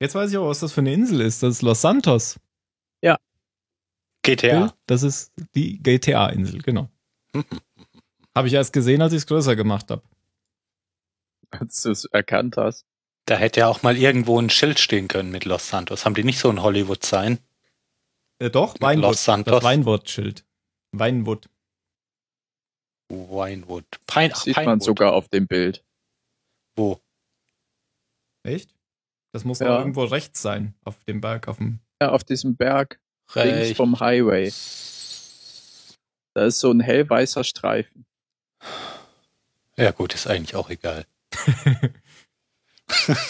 [0.00, 1.42] Jetzt weiß ich auch, was das für eine Insel ist.
[1.42, 2.38] Das ist Los Santos.
[4.26, 4.74] GTA.
[4.86, 6.88] Das ist die GTA-Insel, genau.
[8.34, 10.02] Habe ich erst gesehen, als ich es größer gemacht habe.
[11.50, 12.86] Als du es erkannt hast.
[13.26, 16.06] Da hätte ja auch mal irgendwo ein Schild stehen können mit Los Santos.
[16.06, 17.38] Haben die nicht so ein Hollywood-Sign?
[18.38, 19.02] Äh, doch, Weinwood.
[19.10, 19.52] Los Santos.
[19.56, 20.44] Das Weinwood-Schild.
[20.92, 21.50] Weinwood.
[23.10, 23.84] Winewood.
[24.06, 24.82] Pine, Das ach, sieht man Pinewood.
[24.84, 25.84] sogar auf dem Bild.
[26.76, 26.98] Wo?
[28.42, 28.73] Echt?
[29.34, 29.66] Das muss Ja.
[29.66, 31.80] doch irgendwo rechts sein, auf dem Berg, auf dem.
[32.00, 33.00] Ja, auf diesem Berg
[33.34, 33.76] links Rechts.
[33.76, 34.52] vom Highway.
[36.34, 38.06] Da ist so ein hellweißer Streifen.
[39.76, 41.04] Ja gut, ist eigentlich auch egal.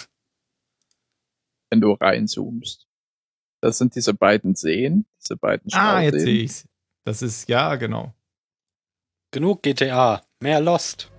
[1.70, 2.86] wenn du reinzoomst.
[3.62, 6.20] Das sind diese beiden Seen, diese beiden Ah, jetzt Stauseen.
[6.34, 6.68] sehe ich's.
[7.04, 8.12] Das ist, ja, genau.
[9.30, 10.22] Genug GTA.
[10.40, 11.10] Mehr Lost.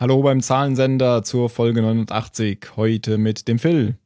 [0.00, 2.68] Hallo beim Zahlensender zur Folge 89.
[2.76, 3.98] Heute mit dem Phil.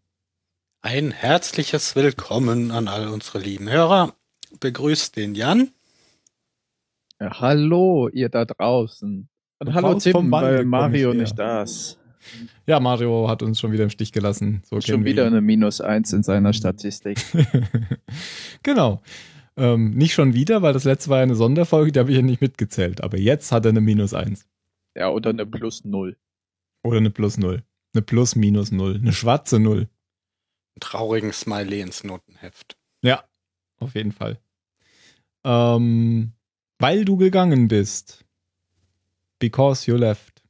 [0.83, 4.13] Ein herzliches Willkommen an all unsere lieben Hörer.
[4.59, 5.71] Begrüßt den Jan.
[7.21, 9.29] Ja, hallo, ihr da draußen.
[9.61, 11.97] Und Und hallo raus Tim, Walde weil Mario nicht da ist.
[12.67, 14.63] Ja, Mario hat uns schon wieder im Stich gelassen.
[14.69, 17.21] So Schon wieder eine Minus eins in seiner Statistik.
[18.65, 19.01] genau.
[19.57, 22.23] Ähm, nicht schon wieder, weil das letzte war ja eine Sonderfolge, die habe ich ja
[22.23, 23.01] nicht mitgezählt.
[23.01, 24.45] Aber jetzt hat er eine Minus 1.
[24.95, 26.17] ja, oder eine Plus null.
[26.85, 27.65] Oder eine Plus 0.
[27.95, 28.97] Eine Plus minus 0.
[28.97, 29.79] Eine schwarze 0.
[29.79, 29.89] Einen
[30.81, 32.77] traurigen Smiley ins Notenheft.
[33.03, 33.25] Ja,
[33.79, 34.39] auf jeden Fall.
[35.45, 36.33] Ähm,
[36.79, 38.25] weil du gegangen bist.
[39.39, 40.43] Because you left.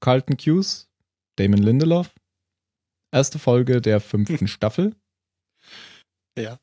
[0.00, 0.90] Carlton Hughes,
[1.36, 2.12] Damon Lindelof.
[3.12, 4.96] Erste Folge der fünften Staffel.
[6.36, 6.58] Ja.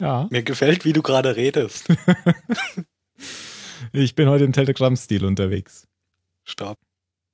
[0.00, 0.26] Ja.
[0.30, 1.88] Mir gefällt, wie du gerade redest.
[3.92, 5.88] Ich bin heute im Telegram-Stil unterwegs.
[6.44, 6.78] Stopp.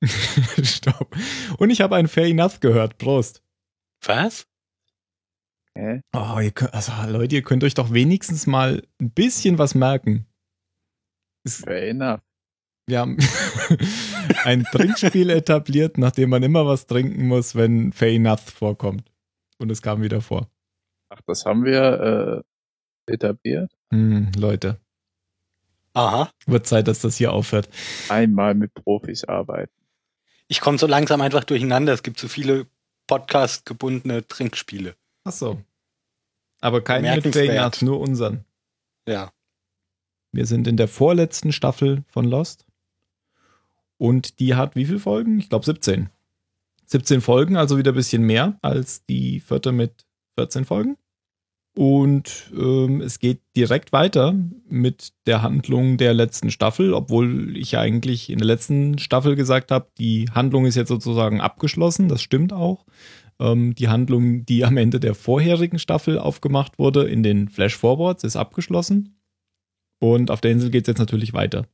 [0.62, 1.16] Stopp.
[1.58, 2.98] Und ich habe ein Fair Enough gehört.
[2.98, 3.42] Prost.
[4.04, 4.46] Was?
[5.74, 6.00] Hä?
[6.12, 10.26] Oh, ihr könnt, also Leute, ihr könnt euch doch wenigstens mal ein bisschen was merken.
[11.46, 12.20] Fair enough.
[12.86, 13.16] wir haben
[14.44, 19.10] ein Trinkspiel etabliert, nachdem man immer was trinken muss, wenn Fair Enough vorkommt.
[19.58, 20.48] Und es kam wieder vor.
[21.08, 22.44] Ach, das haben wir
[23.08, 23.72] äh, etabliert.
[23.92, 24.80] Hm, Leute,
[25.94, 26.30] Aha.
[26.46, 27.68] wird Zeit, dass das hier aufhört.
[28.08, 29.72] Einmal mit Profis arbeiten.
[30.48, 31.92] Ich komme so langsam einfach durcheinander.
[31.92, 32.66] Es gibt so viele
[33.06, 34.94] Podcast-gebundene Trinkspiele.
[35.24, 35.60] Ach so.
[36.60, 37.58] Aber kein mit Fair Bemerkenswert.
[37.58, 38.44] Enough, nur unseren.
[39.06, 39.32] Ja.
[40.32, 42.64] Wir sind in der vorletzten Staffel von Lost.
[43.98, 45.38] Und die hat wie viele Folgen?
[45.38, 46.08] Ich glaube 17.
[46.86, 50.96] 17 Folgen, also wieder ein bisschen mehr als die vierte mit 14 Folgen.
[51.74, 54.34] Und ähm, es geht direkt weiter
[54.68, 59.70] mit der Handlung der letzten Staffel, obwohl ich ja eigentlich in der letzten Staffel gesagt
[59.70, 62.08] habe, die Handlung ist jetzt sozusagen abgeschlossen.
[62.08, 62.84] Das stimmt auch.
[63.40, 68.36] Ähm, die Handlung, die am Ende der vorherigen Staffel aufgemacht wurde, in den Flash-Forwards, ist
[68.36, 69.18] abgeschlossen.
[69.98, 71.66] Und auf der Insel geht es jetzt natürlich weiter.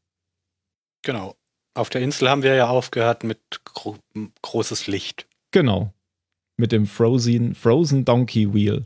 [1.02, 1.34] Genau.
[1.74, 3.96] Auf der Insel haben wir ja aufgehört mit gro
[4.42, 5.26] großes Licht.
[5.50, 5.92] Genau.
[6.56, 8.84] Mit dem Frozen, Frozen Donkey Wheel.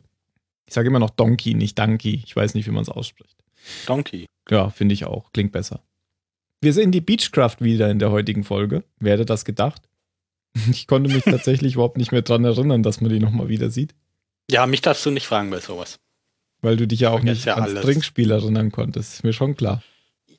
[0.66, 2.22] Ich sage immer noch Donkey, nicht Donkey.
[2.24, 3.36] Ich weiß nicht, wie man es ausspricht.
[3.86, 4.26] Donkey.
[4.48, 5.32] Ja, finde ich auch.
[5.32, 5.82] Klingt besser.
[6.60, 8.84] Wir sehen die Beechcraft wieder in der heutigen Folge.
[8.98, 9.82] Wer hätte das gedacht?
[10.70, 13.94] Ich konnte mich tatsächlich überhaupt nicht mehr dran erinnern, dass man die nochmal wieder sieht.
[14.50, 15.98] Ja, mich darfst du nicht fragen bei sowas.
[16.60, 17.84] Weil du dich ja auch nicht ja ans alles.
[17.84, 19.14] Trinkspiel erinnern konntest.
[19.14, 19.82] Ist mir schon klar.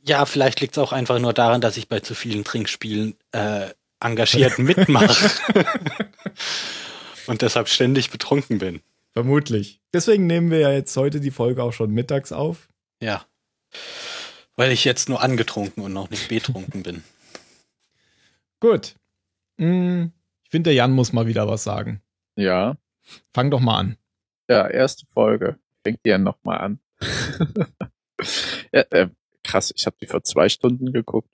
[0.03, 3.69] Ja, vielleicht liegt es auch einfach nur daran, dass ich bei zu vielen Trinkspielen äh,
[3.99, 5.31] engagiert mitmache.
[7.27, 8.81] Und deshalb ständig betrunken bin.
[9.13, 9.81] Vermutlich.
[9.93, 12.67] Deswegen nehmen wir ja jetzt heute die Folge auch schon mittags auf.
[13.01, 13.25] Ja.
[14.55, 17.03] Weil ich jetzt nur angetrunken und noch nicht betrunken bin.
[18.59, 18.95] Gut.
[19.57, 20.11] Hm,
[20.43, 22.01] Ich finde, der Jan muss mal wieder was sagen.
[22.35, 22.77] Ja.
[23.33, 23.97] Fang doch mal an.
[24.49, 25.57] Ja, erste Folge.
[25.83, 26.79] Fängt die ja nochmal an.
[28.71, 29.09] ja, äh,
[29.43, 31.29] krass, ich habe die vor zwei Stunden geguckt.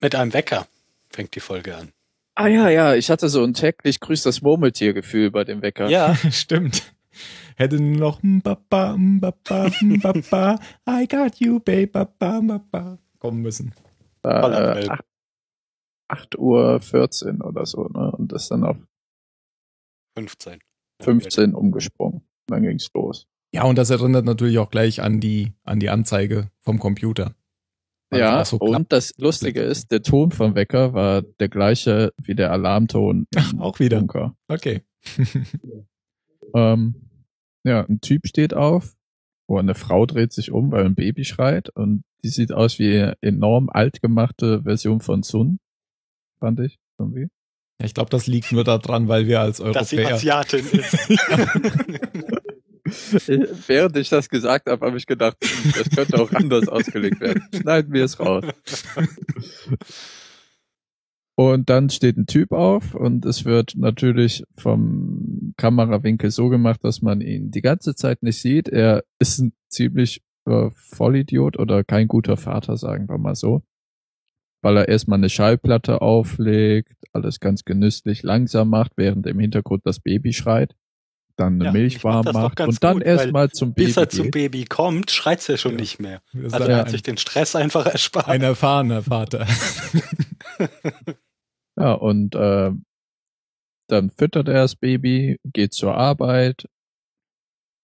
[0.00, 0.66] Mit einem Wecker
[1.10, 1.92] fängt die Folge an.
[2.34, 5.88] Ah ja, ja, ich hatte so ein täglich grüßt das Murmeltier-Gefühl bei dem Wecker.
[5.88, 6.94] Ja, Stimmt.
[7.56, 13.74] Hätte nur noch Mbappa, Mbappa, Mbappa, I got you, babe, Mbappa, Mbappa kommen müssen.
[14.22, 15.00] Äh, Holland- ach-
[16.08, 18.10] 8 Uhr 14 oder so, ne?
[18.12, 18.76] Und ist dann auf
[20.16, 20.58] 15.
[21.02, 22.22] 15 umgesprungen.
[22.46, 23.26] Dann ging's los.
[23.52, 27.34] Ja, und das erinnert natürlich auch gleich an die, an die Anzeige vom Computer.
[28.12, 32.50] Ja, so und das Lustige ist, der Ton vom Wecker war der gleiche wie der
[32.50, 33.98] Alarmton Ach, auch wieder.
[33.98, 34.34] Bunker.
[34.48, 34.82] Okay.
[36.52, 36.94] Ähm,
[37.64, 38.96] ja, ein Typ steht auf,
[39.48, 42.92] wo eine Frau dreht sich um, weil ein Baby schreit und die sieht aus wie
[42.92, 45.60] eine enorm alt gemachte Version von Sun,
[46.40, 47.28] fand ich irgendwie.
[47.80, 50.16] Ja, ich glaube, das liegt nur daran, weil wir als Dass sie Europäer.
[50.16, 50.98] Asiatin ist.
[53.66, 57.42] Während ich das gesagt habe, habe ich gedacht, hm, das könnte auch anders ausgelegt werden.
[57.54, 58.44] Schneiden wir es raus.
[61.40, 67.00] Und dann steht ein Typ auf und es wird natürlich vom Kamerawinkel so gemacht, dass
[67.00, 68.68] man ihn die ganze Zeit nicht sieht.
[68.68, 73.62] Er ist ein ziemlich äh, Vollidiot oder kein guter Vater, sagen wir mal so.
[74.62, 80.00] Weil er erstmal eine Schallplatte auflegt, alles ganz genüsslich langsam macht, während im Hintergrund das
[80.00, 80.76] Baby schreit.
[81.40, 84.24] Dann eine Ja, Milch mach warm macht und dann erstmal zum Baby Bis er zum
[84.24, 84.32] geht.
[84.32, 85.78] Baby kommt, schreit er schon Ja.
[85.78, 86.20] nicht mehr.
[86.34, 88.28] Das Also er hat sich den Stress einfach erspart.
[88.28, 89.46] ein erfahrener Vater.
[91.78, 92.72] Ja, und äh,
[93.88, 96.66] dann füttert er das Baby, geht zur Arbeit,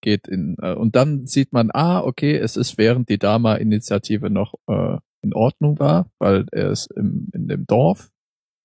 [0.01, 4.53] geht in äh, und dann sieht man, ah, okay, es ist während die Dama-Initiative noch
[4.67, 8.11] äh, in Ordnung war, weil er ist im, in dem Dorf,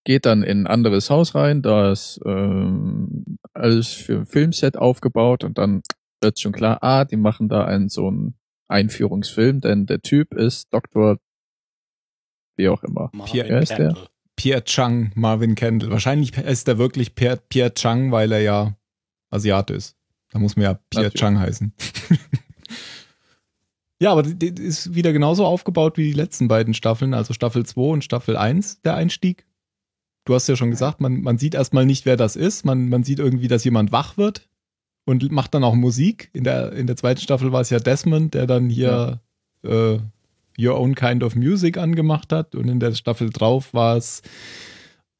[0.04, 5.44] geht dann in ein anderes Haus rein, da ist ähm, alles für ein Filmset aufgebaut
[5.44, 5.82] und dann
[6.20, 8.34] wird schon klar, ah, die machen da einen so einen
[8.68, 11.18] Einführungsfilm, denn der Typ ist Dr.
[12.56, 13.10] wie auch immer.
[13.12, 13.96] Marvin Wer ist der?
[14.36, 15.90] Pierre Chang, Marvin Kendall.
[15.90, 18.76] Wahrscheinlich ist er wirklich Pierre, Pierre Chang, weil er ja
[19.30, 19.96] Asiate ist.
[20.30, 21.20] Da muss man ja Pierre Natürlich.
[21.20, 21.72] Chang heißen.
[24.00, 27.66] ja, aber die, die ist wieder genauso aufgebaut wie die letzten beiden Staffeln, also Staffel
[27.66, 29.46] 2 und Staffel 1, der Einstieg.
[30.24, 32.64] Du hast ja schon gesagt, man, man sieht erstmal nicht, wer das ist.
[32.64, 34.48] Man, man sieht irgendwie, dass jemand wach wird
[35.04, 36.30] und macht dann auch Musik.
[36.32, 39.20] In der, in der zweiten Staffel war es ja Desmond, der dann hier
[39.64, 39.98] äh,
[40.58, 42.54] Your Own Kind of Music angemacht hat.
[42.54, 44.22] Und in der Staffel drauf war es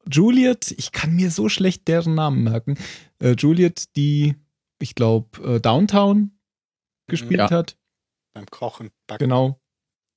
[0.09, 0.73] Juliet.
[0.77, 2.77] Ich kann mir so schlecht deren Namen merken.
[3.19, 4.35] Äh, Juliet, die,
[4.79, 6.31] ich glaube, äh, Downtown
[7.07, 7.49] gespielt Ja.
[7.49, 7.77] hat.
[8.33, 8.89] Beim Kochen.
[9.07, 9.25] Backen.
[9.25, 9.59] Genau.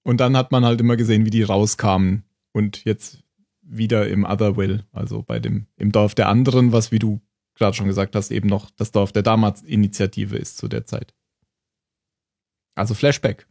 [0.04, 2.22] Und dann hat man halt immer gesehen, wie die rauskamen.
[2.52, 3.24] Und jetzt
[3.68, 7.20] wieder im Otherwill, also bei dem, im Dorf der anderen, was, wie du
[7.54, 11.14] gerade schon gesagt hast, eben noch das Dorf der Damals-Initiative ist zu der Zeit.
[12.74, 13.46] Also Flashback.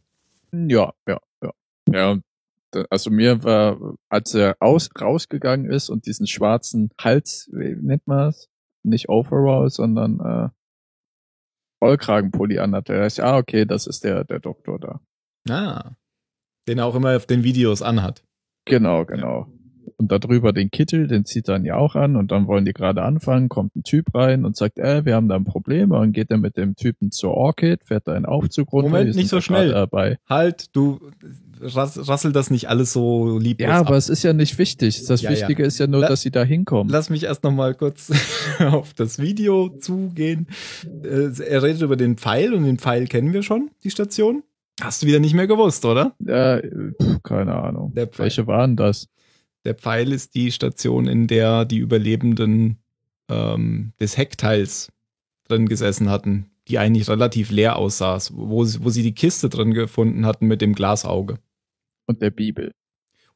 [0.52, 1.52] Ja, ja, ja.
[1.88, 2.18] Ja,
[2.90, 8.28] also mir war, als er aus, rausgegangen ist und diesen schwarzen Hals, wie nennt man
[8.28, 8.48] es?
[8.82, 10.48] Nicht Overall, sondern äh,
[11.80, 15.00] Vollkragenpulli anhatte, da dachte ich, ah, okay, das ist der, der Doktor da.
[15.48, 15.96] Ah.
[16.68, 18.24] Den er auch immer auf den Videos anhat.
[18.64, 19.46] Genau, genau.
[19.98, 22.74] Und darüber den Kittel, den zieht er dann ja auch an und dann wollen die
[22.74, 25.98] gerade anfangen, kommt ein Typ rein und sagt, äh, wir haben da ein Problem und
[26.00, 28.90] dann geht er mit dem Typen zur Orchid, fährt da einen Aufzug runter.
[28.90, 29.70] Moment, nicht so da schnell.
[29.72, 30.18] Dabei.
[30.28, 31.00] Halt, du
[31.62, 33.58] rass, rassel das nicht alles so lieb.
[33.60, 35.02] Ja, aber es ist ja nicht wichtig.
[35.06, 35.36] Das Ja, ja.
[35.38, 36.92] Wichtige ist ja nur, La- dass sie da hinkommen.
[36.92, 38.12] Lass mich erst noch mal kurz
[38.60, 40.46] auf das Video zugehen.
[41.04, 44.42] Äh, Er redet über den Pfeil und den Pfeil kennen wir schon, die Station.
[44.82, 46.12] Hast du wieder nicht mehr gewusst, oder?
[46.18, 47.92] Ja, äh, pf, keine Ahnung.
[47.94, 49.08] Welche waren das?
[49.66, 52.78] Der Pfeil ist die Station, in der die Überlebenden
[53.28, 54.92] ähm, des Heckteils
[55.44, 59.74] drin gesessen hatten, die eigentlich relativ leer aussah, wo, sie- wo sie die Kiste drin
[59.74, 61.38] gefunden hatten mit dem Glasauge.
[62.06, 62.72] Und der Bibel.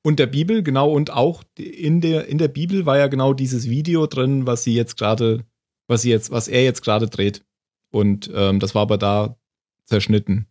[0.02, 3.68] Und der Bibel, genau, und auch in der, in der Bibel war ja genau dieses
[3.68, 5.44] Video drin, was sie jetzt gerade,
[5.88, 7.44] was sie jetzt, was er jetzt gerade dreht.
[7.90, 9.36] Und ähm, das war aber da
[9.84, 10.46] zerschnitten.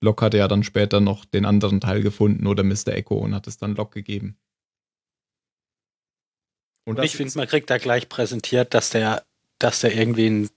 [0.00, 2.88] Locke hatte ja dann später noch den anderen Teil gefunden oder Mr.
[2.88, 4.36] Echo und hat es dann Locke gegeben.
[6.84, 9.24] Und Ich finde, man kriegt da gleich präsentiert, dass der,
[9.58, 10.50] dass der irgendwie ein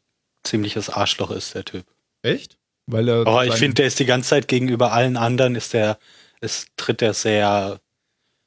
[0.44, 1.86] ziemliches Arschloch ist, der Typ.
[2.22, 2.58] echt?
[2.86, 5.98] Weil er Oh, ich finde, der ist die ganze Zeit gegenüber allen anderen, ist der,
[6.40, 7.82] es tritt er sehr,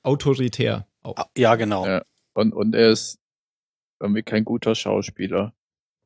[0.03, 0.87] autoritär.
[1.03, 1.19] auf.
[1.19, 1.87] ah, ja, genau.
[1.87, 2.03] Ja.
[2.33, 3.19] Und, und er ist
[4.01, 5.53] irgendwie kein guter Schauspieler.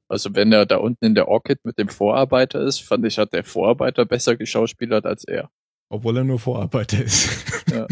[0.08, 3.32] Also wenn er da unten in der Orchid mit dem Vorarbeiter ist, fand ich, hat
[3.32, 5.50] der Vorarbeiter besser geschauspielert als er.
[5.88, 7.28] Obwohl er nur Vorarbeiter ist.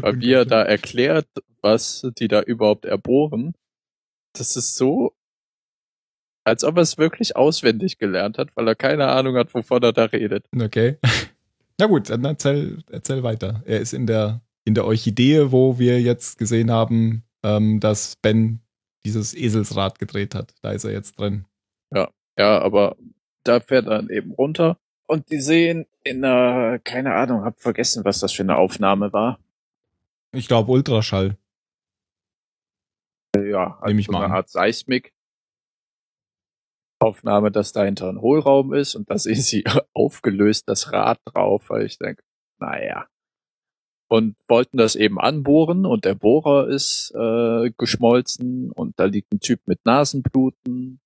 [0.00, 1.26] Weil wie er da erklärt,
[1.60, 3.54] was die da überhaupt erbohren,
[4.32, 5.12] das ist so,
[6.44, 9.92] als ob er es wirklich auswendig gelernt hat, weil er keine Ahnung hat, wovon er
[9.92, 10.46] da redet.
[10.54, 10.98] Okay.
[11.80, 13.62] Na gut, dann erzähl, erzähl weiter.
[13.66, 18.60] Er ist in der, in der Orchidee, wo wir jetzt gesehen haben, ähm, dass Ben
[19.04, 20.54] dieses Eselsrad gedreht hat.
[20.62, 21.44] Da ist er jetzt drin.
[22.38, 22.96] Ja, aber
[23.42, 24.78] da fährt er dann eben runter
[25.08, 29.40] und die sehen in einer, keine Ahnung, hab vergessen, was das für eine Aufnahme war.
[30.32, 31.36] Ich glaube Ultraschall.
[33.34, 34.38] Ja, Nehm ich so mal eine an.
[34.38, 35.12] Art Seismik.
[37.00, 41.86] Aufnahme, dass dahinter ein Hohlraum ist und da sehen sie aufgelöst das Rad drauf, weil
[41.86, 42.22] ich denke,
[42.58, 43.06] naja.
[44.10, 49.40] Und wollten das eben anbohren und der Bohrer ist äh, geschmolzen und da liegt ein
[49.40, 51.00] Typ mit Nasenbluten.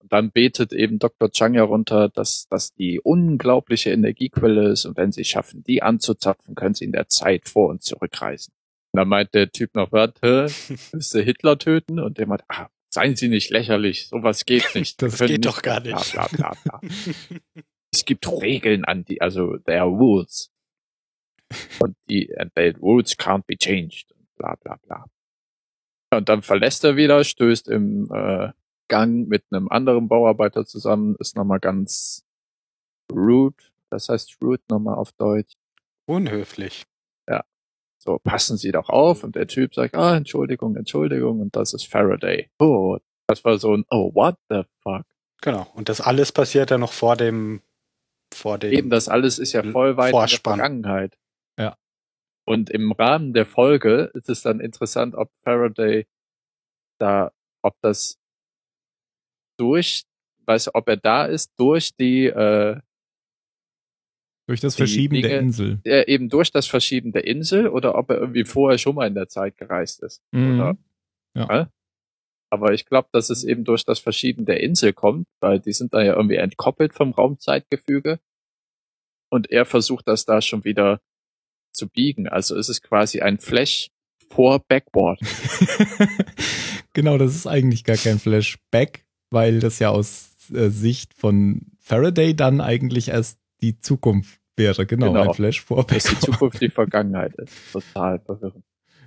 [0.00, 1.30] Und dann betet eben Dr.
[1.30, 6.74] Chang herunter, dass das die unglaubliche Energiequelle ist und wenn sie schaffen, die anzuzapfen, können
[6.74, 8.54] sie in der Zeit vor und zurückreisen.
[8.92, 10.46] Und dann meint der Typ noch, warte,
[10.92, 12.00] du Hitler töten?
[12.00, 15.00] Und der meint, ah, seien Sie nicht lächerlich, sowas geht nicht.
[15.02, 16.12] Das geht doch gar Bla, nicht.
[16.12, 16.80] bla, bla, bla.
[17.92, 20.50] es gibt Regeln an die, also there are rules.
[21.80, 24.12] Und die, and the rules can't be changed.
[24.12, 25.04] Und Bla, bla, bla.
[26.12, 28.50] Und dann verlässt er wieder, stößt im äh,
[28.90, 32.26] Gang mit einem anderen Bauarbeiter zusammen, ist nochmal ganz
[33.10, 33.56] rude.
[33.88, 35.54] Das heißt rude nochmal auf Deutsch.
[36.06, 36.84] Unhöflich.
[38.02, 39.24] So, passen Sie doch auf.
[39.24, 41.40] Und der Typ sagt, ah, Entschuldigung, Entschuldigung.
[41.40, 42.48] Und das ist Faraday.
[42.58, 45.04] Oh, das war so ein, oh, what the fuck.
[45.42, 45.66] Genau.
[45.74, 47.60] Und das alles passiert ja noch vor dem,
[48.32, 48.72] vor dem.
[48.72, 50.54] Eben, das alles ist ja voll weit Vorspann.
[50.54, 51.18] in der Vergangenheit.
[51.58, 51.76] Ja.
[52.46, 56.06] Und im Rahmen der Folge ist es dann interessant, ob Faraday
[56.98, 57.32] da,
[57.62, 58.18] ob das
[59.60, 60.04] durch,
[60.46, 62.80] weißt du, ob er da ist, durch die, äh,
[64.48, 65.80] Durch das Verschieben der Dinge- Insel.
[65.84, 69.14] äh, eben durch das Verschieben der Insel oder ob er irgendwie vorher schon mal in
[69.14, 70.22] der Zeit gereist ist.
[70.32, 70.54] Mhm.
[70.60, 70.76] Oder,
[71.34, 71.48] Ja.
[71.48, 71.66] Hä?
[72.52, 75.94] Aber ich glaube, dass es eben durch das Verschieben der Insel kommt, weil die sind
[75.94, 78.18] da ja irgendwie entkoppelt vom Raumzeitgefüge.
[79.30, 81.00] Und er versucht das da schon wieder
[81.72, 82.26] zu biegen.
[82.26, 83.92] Also ist es quasi ein Flash
[84.32, 85.20] vor Backboard.
[86.92, 92.34] genau, das ist eigentlich gar kein Flashback, weil das ja aus äh, Sicht von Faraday
[92.34, 94.86] dann eigentlich erst die Zukunft wäre.
[94.86, 95.28] Genau, Genau.
[95.28, 96.18] ein Flash vor Dass die.
[96.18, 97.52] Zukunft die Vergangenheit ist.
[97.72, 98.64] Total verwirrend.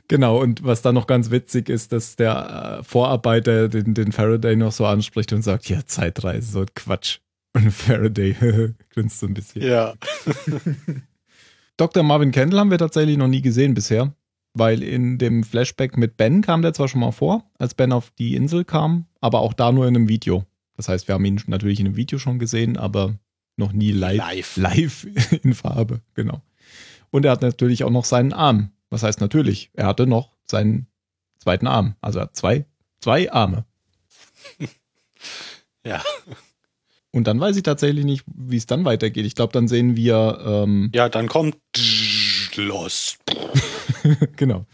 [0.09, 4.55] Genau, und was dann noch ganz witzig ist, dass der äh, Vorarbeiter den, den Faraday
[4.57, 7.19] noch so anspricht und sagt, ja, Zeitreise, so Quatsch.
[7.55, 8.35] Und Faraday
[8.93, 9.61] grinst so ein bisschen.
[9.61, 9.93] ja.
[11.77, 12.03] Dr.
[12.03, 14.13] Marvin Kendall haben wir tatsächlich noch nie gesehen bisher,
[14.53, 18.11] weil in dem Flashback mit Ben kam der zwar schon mal vor, als Ben auf
[18.11, 20.45] die Insel kam, aber auch da nur in einem Video.
[20.77, 23.17] Das heißt, wir haben ihn natürlich in einem Video schon gesehen, aber
[23.57, 24.17] noch nie live.
[24.17, 24.57] Live.
[24.57, 25.07] Live
[25.43, 26.41] in Farbe, genau.
[27.11, 28.71] Und er hat natürlich auch noch seinen Arm.
[28.89, 29.69] Was heißt natürlich?
[29.73, 30.87] Er hatte noch seinen
[31.39, 31.95] zweiten Arm.
[32.01, 32.65] Also er hat zwei,
[32.99, 33.65] zwei Arme.
[35.85, 36.01] Ja.
[37.11, 39.25] Und dann weiß ich tatsächlich nicht, wie es dann weitergeht.
[39.25, 41.57] Ich glaube, dann sehen wir, ähm, Ja, dann kommt
[42.55, 43.17] los.
[44.35, 44.65] genau.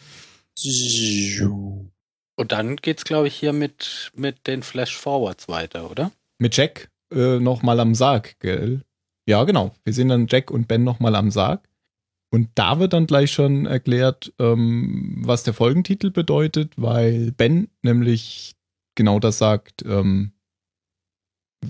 [2.36, 6.12] Und dann geht's, glaube ich, hier mit, mit den Flash-Forwards weiter, oder?
[6.40, 8.82] mit Jack äh, noch mal am Sarg, gell?
[9.28, 9.76] Ja, genau.
[9.84, 11.68] Wir sehen dann Jack und Ben noch mal am Sarg.
[12.32, 18.56] Und da wird dann gleich schon erklärt, ähm, was der Folgentitel bedeutet, weil Ben nämlich
[18.96, 20.32] genau das sagt, ähm,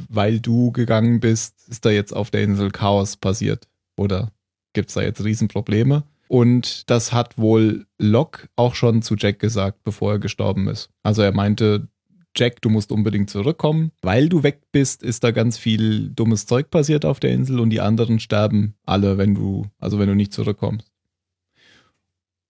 [0.09, 3.67] weil du gegangen bist, ist da jetzt auf der Insel Chaos passiert.
[3.97, 4.31] Oder
[4.73, 6.03] gibt's da jetzt Riesenprobleme?
[6.29, 10.91] Und das hat wohl Locke auch schon zu Jack gesagt, bevor er gestorben ist.
[11.01, 11.87] Also er meinte,
[12.35, 13.91] Jack, du musst unbedingt zurückkommen.
[14.03, 17.71] Weil du weg bist, ist da ganz viel dummes Zeug passiert auf der Insel und
[17.71, 20.87] die anderen sterben alle, wenn du, also wenn du nicht zurückkommst.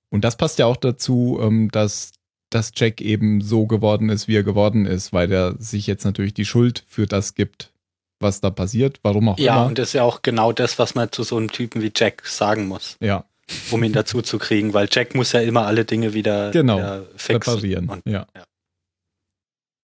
[0.10, 2.12] Und das passt ja auch dazu, ähm, dass,
[2.50, 6.34] dass Jack eben so geworden ist, wie er geworden ist, weil er sich jetzt natürlich
[6.34, 7.72] die Schuld für das gibt,
[8.20, 9.68] was da passiert, warum auch Ja, immer.
[9.68, 12.28] und das ist ja auch genau das, was man zu so einem Typen wie Jack
[12.28, 13.24] sagen muss, ja,
[13.72, 17.06] um ihn dazu zu kriegen, weil Jack muss ja immer alle Dinge wieder, Genau, wieder
[17.16, 17.54] fixen.
[17.54, 17.90] reparieren.
[17.90, 18.28] Und, ja.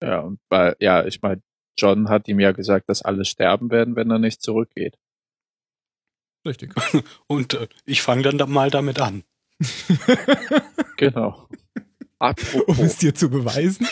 [0.04, 1.42] Ja, und weil, ja, ich meine,
[1.78, 4.98] John hat ihm ja gesagt, dass alle sterben werden, wenn er nicht zurückgeht.
[6.46, 6.74] Richtig.
[7.28, 9.24] und äh, ich fange dann da mal damit an.
[10.98, 11.50] Genau.
[11.76, 11.86] um
[12.20, 13.86] Apropos, es dir zu beweisen.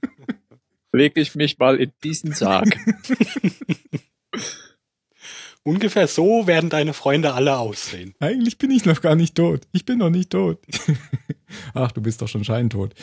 [0.92, 2.76] leg ich mich mal in diesen Sarg.
[5.62, 8.14] Ungefähr so werden deine Freunde alle aussehen.
[8.18, 9.66] Eigentlich bin ich noch gar nicht tot.
[9.72, 10.58] Ich bin noch nicht tot.
[11.74, 12.94] Ach, du bist doch schon scheintot.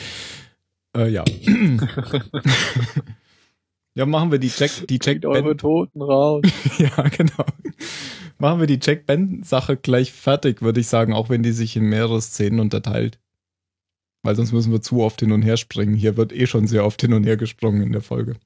[0.96, 1.24] Äh, ja.
[3.94, 6.42] ja, machen wir die Jack, die Jack Zieht eure Toten raus.
[6.78, 7.46] Ja, genau.
[8.38, 11.76] Machen wir die Jack Ben Sache gleich fertig, würde ich sagen, auch wenn die sich
[11.76, 13.20] in mehrere Szenen unterteilt.
[14.24, 15.94] Weil sonst müssen wir zu oft hin und her springen.
[15.94, 18.36] Hier wird eh schon sehr oft hin und her gesprungen in der Folge.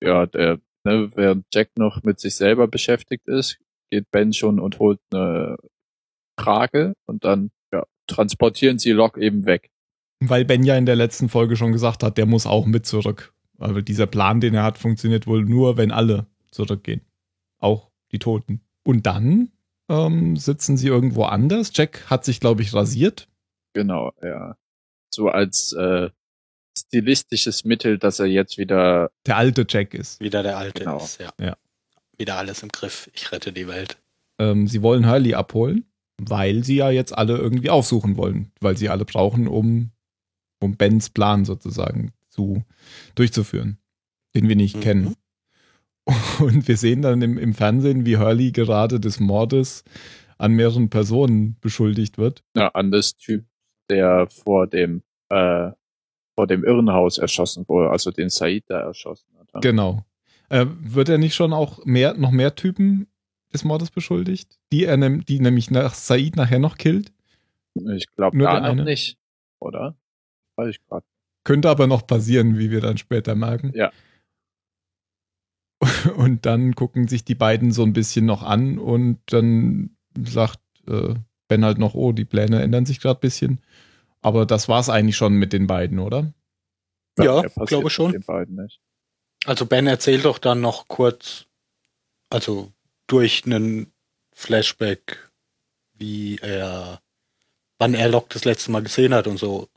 [0.00, 3.58] Ja, der, ne, während Jack noch mit sich selber beschäftigt ist,
[3.90, 5.56] geht Ben schon und holt eine
[6.36, 9.70] Trage und dann, ja, transportieren sie Locke eben weg.
[10.20, 13.32] Weil Ben ja in der letzten Folge schon gesagt hat, der muss auch mit zurück.
[13.58, 17.02] Aber dieser Plan, den er hat, funktioniert wohl nur, wenn alle zurückgehen.
[17.58, 18.60] Auch die Toten.
[18.84, 19.52] Und dann
[19.88, 21.70] ähm, sitzen sie irgendwo anders.
[21.74, 23.28] Jack hat sich, glaube ich, rasiert.
[23.74, 24.56] Genau, ja.
[25.14, 26.10] So als äh,
[26.78, 30.20] stilistisches Mittel, dass er jetzt wieder, Der alte Jack ist.
[30.20, 30.98] Wieder der alte Genau.
[30.98, 31.30] ist, ja.
[31.40, 31.56] Ja.
[32.18, 33.10] Wieder alles im Griff.
[33.14, 33.98] Ich rette die Welt.
[34.38, 35.84] ähm, sie wollen Hurley abholen,
[36.20, 39.90] weil sie ja jetzt alle irgendwie aufsuchen wollen, weil sie alle brauchen, um,
[40.60, 42.64] um Bens Plan sozusagen zu,
[43.14, 43.78] durchzuführen,
[44.34, 44.80] den wir nicht Mhm.
[44.80, 45.16] kennen.
[46.40, 49.84] Und wir sehen dann im, im Fernsehen, wie Hurley gerade des Mordes
[50.38, 52.42] an mehreren Personen beschuldigt wird.
[52.56, 53.44] Ja, an das Typ,
[53.88, 55.70] der vor dem, äh,
[56.34, 59.48] vor dem Irrenhaus erschossen wurde, also den Said da erschossen hat.
[59.54, 59.60] ja.
[59.60, 60.04] Genau.
[60.48, 63.06] Äh, wird er nicht schon auch mehr, noch mehr Typen
[63.52, 64.58] des Mordes beschuldigt?
[64.70, 67.12] Die er nem, die nämlich nach Said nachher noch killt?
[67.94, 68.84] Ich glaube der noch eine?
[68.84, 69.18] nicht,
[69.60, 69.96] oder?
[70.56, 71.06] Weiß ich gerade.
[71.44, 73.72] Könnte aber noch passieren, wie wir dann später merken.
[73.74, 73.90] Ja.
[76.16, 81.14] Und dann gucken sich die beiden so ein bisschen noch an und dann sagt äh,
[81.48, 83.60] Ben halt noch, oh, die Pläne ändern sich gerade ein bisschen.
[84.22, 86.32] Aber das war's eigentlich schon mit den beiden, oder?
[87.18, 88.12] Ja, passiert glaube schon.
[88.12, 88.80] Den beiden nicht.
[89.44, 91.46] Also Ben erzählt doch dann noch kurz,
[92.30, 92.72] also
[93.08, 93.92] durch einen
[94.32, 95.30] Flashback,
[95.94, 97.00] wie er,
[97.78, 99.68] wann er Locke das letzte Mal gesehen hat und so.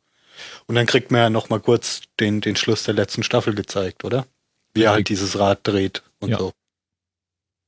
[0.68, 4.04] Und dann kriegt man ja noch mal kurz den, den Schluss der letzten Staffel gezeigt,
[4.04, 4.28] oder?
[4.74, 6.38] Wie er halt dieses Rad dreht und Ja.
[6.38, 6.54] so.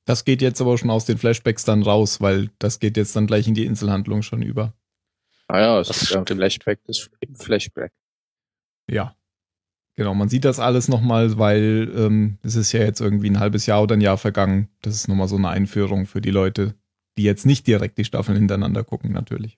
[0.05, 3.27] Das geht jetzt aber schon aus den Flashbacks dann raus, weil das geht jetzt dann
[3.27, 4.74] gleich in die Inselhandlung schon über.
[5.48, 6.25] Ah ja, es Das ist ein.
[6.25, 7.92] Flashback des im Flashback.
[8.89, 9.16] Ja.
[9.96, 13.66] Genau, man sieht das alles nochmal, weil ähm, es ist ja jetzt irgendwie ein halbes
[13.66, 14.70] Jahr oder ein Jahr vergangen.
[14.82, 16.75] Das ist nochmal so eine Einführung für die Leute,
[17.18, 19.58] die jetzt nicht direkt die Staffeln hintereinander gucken, natürlich.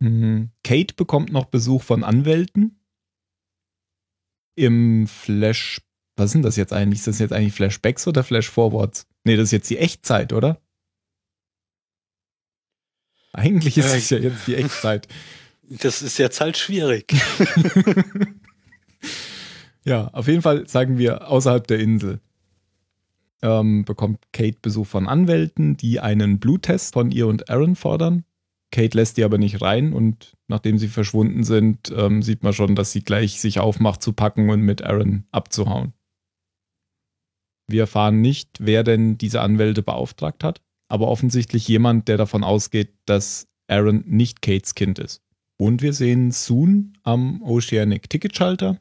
[0.00, 0.50] Mhm.
[0.64, 2.80] Kate bekommt noch Besuch von Anwälten.
[4.56, 5.82] Im Flash.
[6.16, 7.00] Was sind das jetzt eigentlich?
[7.00, 9.06] Ist das jetzt eigentlich Flashbacks oder Flashforwards?
[9.24, 10.60] Nee, das ist jetzt die Echtzeit, oder?
[13.32, 15.08] Eigentlich ist es ja jetzt die Echtzeit.
[15.68, 17.14] Das ist jetzt halt schwierig.
[19.84, 22.20] ja, auf jeden Fall sagen wir außerhalb der Insel.
[23.42, 28.24] Ähm, bekommt Kate Besuch von Anwälten, die einen Bluttest von ihr und Aaron fordern.
[28.72, 32.74] Kate lässt die aber nicht rein und nachdem sie verschwunden sind, ähm, sieht man schon,
[32.74, 35.92] dass sie gleich sich aufmacht zu packen und mit Aaron abzuhauen.
[37.66, 40.60] Wir erfahren nicht, wer denn diese Anwälte beauftragt hat,
[40.90, 45.22] aber offensichtlich jemand, der davon ausgeht, dass Aaron nicht Kates Kind ist.
[45.56, 48.80] Und wir sehen Soon am Oceanic Ticketschalter.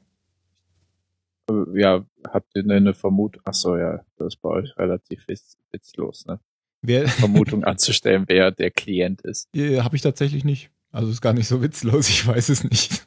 [1.50, 3.42] Äh, Ja, habt ihr eine Vermutung?
[3.46, 6.40] Ach so, ja, das ist bei euch relativ witz, witzlos, ne?
[6.82, 9.48] Wer Vermutung anzustellen, wer der Klient ist.
[9.56, 10.72] äh, habe ich tatsächlich nicht.
[10.92, 13.06] Also ist gar nicht so witzlos, ich weiß es nicht.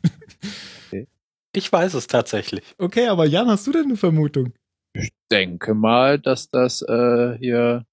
[1.55, 2.63] Ich weiß es tatsächlich.
[2.79, 4.53] Okay, aber Jan, hast du denn eine Vermutung?
[4.95, 7.85] Ich denke mal, dass das äh, hier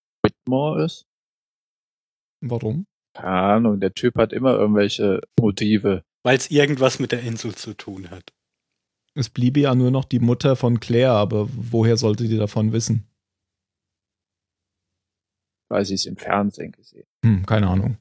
[0.50, 1.06] Whitmore ist.
[2.42, 2.86] Warum?
[3.14, 6.04] Keine Ahnung, der Typ hat immer irgendwelche Motive.
[6.24, 8.34] Weil es irgendwas mit der Insel zu tun hat.
[9.16, 13.06] Es bliebe ja nur noch die Mutter von Claire, aber woher sollte die davon wissen?
[15.72, 17.06] weil sie es im Fernsehen gesehen.
[17.24, 17.98] Hm, keine Ahnung.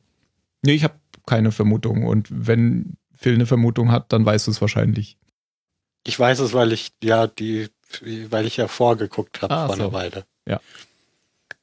[0.64, 0.94] Nee, ich habe
[1.26, 2.06] keine Vermutung.
[2.06, 5.18] Und wenn Phil eine Vermutung hat, dann weißt du es wahrscheinlich.
[6.06, 7.68] Ich weiß es, weil ich ja die,
[8.30, 9.82] weil ich ja vorgeguckt habe Ah, vor so.
[9.82, 10.24] einer Weile.
[10.48, 10.62] Ja.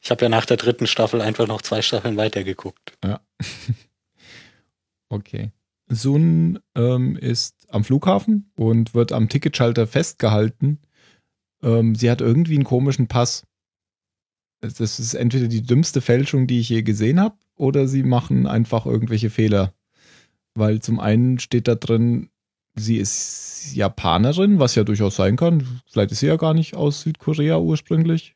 [0.05, 2.93] Ich habe ja nach der dritten Staffel einfach noch zwei Staffeln weitergeguckt.
[5.07, 5.51] Okay.
[5.87, 10.79] Sun ähm, ist am Flughafen und wird am Ticketschalter festgehalten.
[11.61, 13.45] Ähm, sie hat irgendwie einen komischen Pass.
[14.61, 18.87] Das ist entweder die dümmste Fälschung, die ich je gesehen habe, oder sie machen einfach
[18.87, 19.73] irgendwelche Fehler.
[20.55, 22.29] Weil zum einen steht da drin,
[22.73, 25.81] sie ist Japanerin, was ja durchaus sein kann.
[25.85, 28.34] Vielleicht ist sie ja gar nicht aus Südkorea ursprünglich.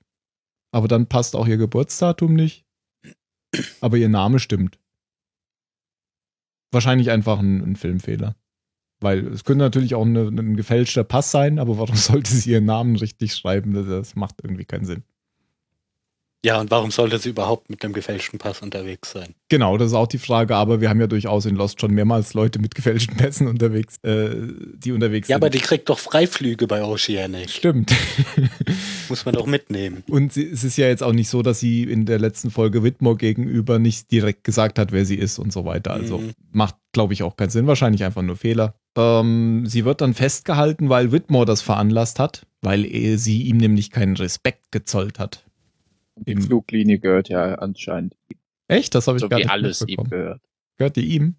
[0.72, 2.66] Aber dann passt auch ihr Geburtsdatum nicht.
[3.82, 4.80] Aber ihr Name stimmt.
[6.72, 8.36] Wahrscheinlich einfach ein, ein Filmfehler.
[9.02, 12.66] Weil es könnte natürlich auch eine, ein gefälschter Pass sein, aber warum sollte sie ihren
[12.66, 13.74] Namen richtig schreiben?
[13.74, 15.04] Das, das macht irgendwie keinen Sinn.
[16.46, 19.36] Ja, und warum sollte sie überhaupt mit einem gefälschten Pass unterwegs sein?
[19.50, 22.34] Genau, das ist auch die Frage, aber wir haben ja durchaus in Lost schon mehrmals
[22.34, 24.30] Leute mit gefälschten Pässen unterwegs, äh,
[24.78, 25.44] die unterwegs Ja, sind.
[25.44, 27.50] aber die kriegt doch Freiflüge bei Oceanic.
[27.50, 27.94] Stimmt.
[29.10, 30.04] Muss man doch mitnehmen.
[30.08, 32.84] Und sie, es ist ja jetzt auch nicht so, dass sie in der letzten Folge
[32.84, 35.92] Whitmore gegenüber nicht direkt gesagt hat, wer sie ist und so weiter.
[35.92, 36.32] Also Mhm.
[36.52, 37.68] macht, glaube ich, auch keinen Sinn.
[37.68, 38.76] Wahrscheinlich einfach nur Fehler.
[38.98, 43.92] Ähm, sie wird dann festgehalten, weil Whitmore das veranlasst hat, weil er, sie ihm nämlich
[43.92, 45.46] keinen Respekt gezollt hat.
[46.26, 48.16] Die Im- Fluglinie gehört ja anscheinend,
[48.68, 48.94] Echt?
[48.96, 50.42] Das habe ich so gar wie nicht alles ihm gehört.
[50.78, 51.36] Gehört die ihm?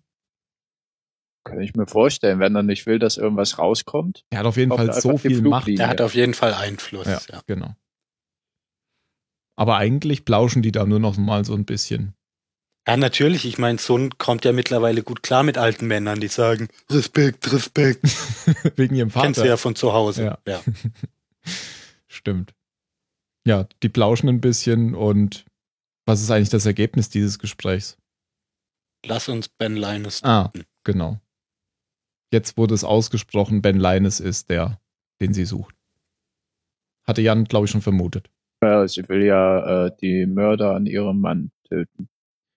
[1.45, 4.25] Kann ich mir vorstellen, wenn er nicht will, dass irgendwas rauskommt.
[4.31, 5.69] Er hat auf jeden Fall er so viel Macht.
[5.69, 7.07] Der hat auf jeden Fall Einfluss.
[7.07, 7.43] Ja, Ja.
[7.47, 7.75] genau.
[9.57, 12.15] Aber eigentlich plauschen die da nur noch mal so ein bisschen.
[12.89, 13.45] Ja, natürlich.
[13.45, 18.03] Ich meine, Sun kommt ja mittlerweile gut klar mit alten Männern, die sagen, Respekt, Respekt.
[18.77, 19.47] Wegen ihrem Kennst du Vater.
[19.49, 20.25] ja von zu Hause.
[20.25, 20.39] Ja.
[20.47, 20.61] ja.
[22.09, 22.55] Stimmt.
[23.47, 25.45] Ja, die plauschen ein bisschen und
[26.07, 27.97] Was ist eigentlich das Ergebnis dieses Gesprächs?
[29.07, 30.67] Lass uns Ben Linus Ah, töten.
[30.85, 31.21] genau.
[32.33, 34.81] Jetzt wurde es ausgesprochen, Ben Linus ist der,
[35.21, 35.75] den sie sucht.
[37.07, 38.31] Hatte Jan, glaube ich, schon vermutet.
[38.63, 42.09] Ja, sie will ja äh, die Mörder an ihrem Mann töten.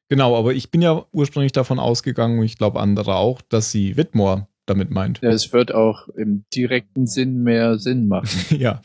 [0.10, 3.96] Genau, aber ich bin ja ursprünglich davon ausgegangen, und ich glaube andere auch, dass sie
[3.98, 5.22] Whitmore damit meint.
[5.22, 8.30] Ja, es wird auch im direkten Sinn mehr Sinn machen.
[8.60, 8.82] ja.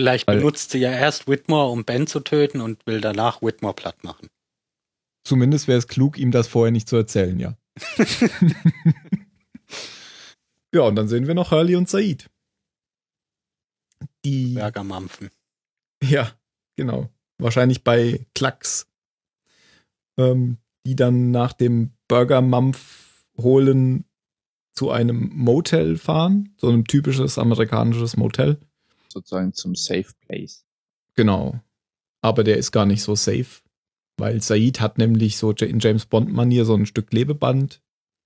[0.00, 3.74] Vielleicht Weil- benutzt sie ja erst Whitmore, um Ben zu töten und will danach Whitmore
[3.74, 4.28] platt machen.
[5.24, 7.58] Zumindest wäre es klug, ihm das vorher nicht zu erzählen, ja.
[10.74, 12.30] ja, und dann sehen wir noch Hurley und Said.
[14.24, 15.28] Die, Bergermampfen.
[16.02, 16.32] ja,
[16.76, 17.10] genau.
[17.36, 18.86] Wahrscheinlich bei Klacks.
[20.18, 24.06] Ähm, die dann nach dem Burger-Mampf holen
[24.74, 26.54] zu einem Motel fahren.
[26.56, 28.58] So ein typisches amerikanisches Motel.
[29.12, 30.64] Sozusagen zum Safe Place.
[31.16, 31.60] Genau.
[32.22, 33.62] Aber der ist gar nicht so safe,
[34.18, 37.82] weil Said hat nämlich so in James Bond-Manier so ein Stück Klebeband.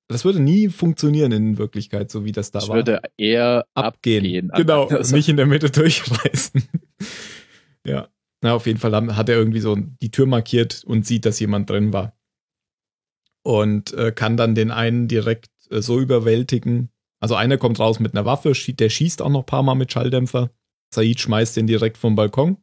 [0.08, 2.76] Das würde nie funktionieren in Wirklichkeit, so wie das da Das war.
[2.76, 4.50] würde eher abgehen.
[4.50, 4.52] abgehen.
[4.54, 6.62] Genau, Also- nicht in der Mitte durchreißen.
[7.86, 8.08] ja.
[8.42, 11.70] Na, auf jeden Fall hat er irgendwie so die Tür markiert und sieht, dass jemand
[11.70, 12.14] drin war.
[13.42, 16.90] Und äh, kann dann den einen direkt äh, so überwältigen.
[17.20, 19.90] Also einer kommt raus mit einer Waffe, der schießt auch noch ein paar Mal mit
[19.92, 20.50] Schalldämpfer.
[20.94, 22.56] Said schmeißt den direkt vom Balkon.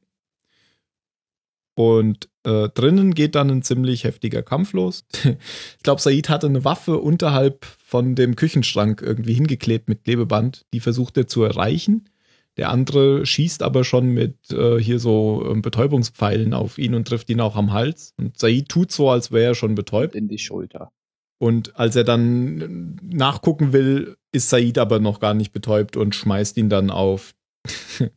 [1.75, 5.05] Und äh, drinnen geht dann ein ziemlich heftiger Kampf los.
[5.23, 10.65] ich glaube, Said hatte eine Waffe unterhalb von dem Küchenschrank irgendwie hingeklebt mit Klebeband.
[10.73, 12.09] Die versucht er zu erreichen.
[12.57, 17.29] Der andere schießt aber schon mit äh, hier so ähm, Betäubungspfeilen auf ihn und trifft
[17.29, 18.13] ihn auch am Hals.
[18.17, 20.15] Und Said tut so, als wäre er schon betäubt.
[20.15, 20.91] in die Schulter.
[21.39, 26.57] Und als er dann nachgucken will, ist Said aber noch gar nicht betäubt und schmeißt
[26.57, 27.33] ihn dann auf,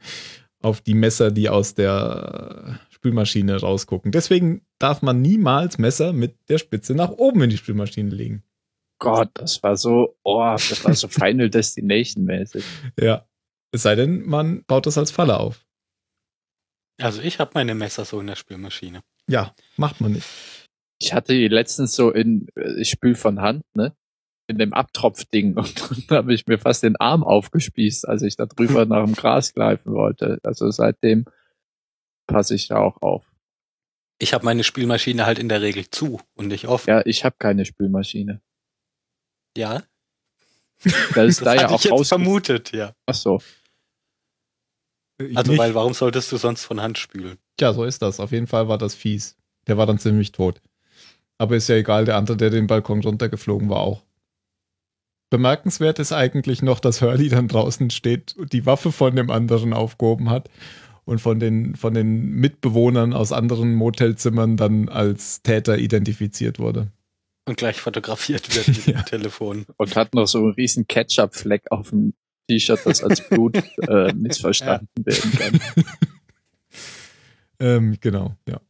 [0.60, 4.12] auf die Messer, die aus der Spülmaschine rausgucken.
[4.12, 8.42] Deswegen darf man niemals Messer mit der Spitze nach oben in die Spülmaschine legen.
[8.98, 12.64] Gott, das war so, oh, das war so Final Destination mäßig.
[12.98, 13.26] Ja.
[13.72, 15.66] Es sei denn, man baut das als Falle auf.
[17.00, 19.02] Also ich habe meine Messer so in der Spülmaschine.
[19.28, 20.26] Ja, macht man nicht.
[21.00, 22.46] Ich hatte die letztens so in,
[22.78, 23.96] ich spül von Hand, ne?
[24.46, 28.46] In dem Abtropfding und dann habe ich mir fast den Arm aufgespießt, als ich da
[28.46, 30.38] drüber nach dem Gras greifen wollte.
[30.42, 31.24] Also seitdem
[32.26, 33.30] passe ich da auch auf.
[34.18, 36.88] Ich habe meine Spülmaschine halt in der Regel zu und nicht offen.
[36.90, 38.40] Ja, ich habe keine Spülmaschine.
[39.56, 39.82] Ja,
[41.14, 42.94] Da ist das da ja hatte auch ich jetzt vermutet, ja.
[43.06, 43.40] Ach so.
[45.18, 45.58] Ich Also nicht.
[45.60, 47.38] weil warum solltest du sonst von Hand spülen?
[47.56, 48.20] Tja, so ist das.
[48.20, 49.36] Auf jeden Fall war das fies.
[49.66, 50.60] Der war dann ziemlich tot.
[51.38, 54.02] Aber ist ja egal, der andere, der den Balkon runtergeflogen war, auch.
[55.30, 59.72] Bemerkenswert ist eigentlich noch, dass Hurley dann draußen steht und die Waffe von dem anderen
[59.72, 60.48] aufgehoben hat
[61.04, 66.92] und von den, von den Mitbewohnern aus anderen Motelzimmern dann als Täter identifiziert wurde.
[67.46, 69.02] Und gleich fotografiert wird mit Ja.
[69.02, 69.66] dem Telefon.
[69.76, 72.14] Und hat noch so einen riesen Ketchup-Fleck auf dem
[72.48, 73.56] T-Shirt, das als Blut
[73.88, 75.84] äh, missverstanden werden kann.
[77.60, 78.60] Ähm, genau, ja.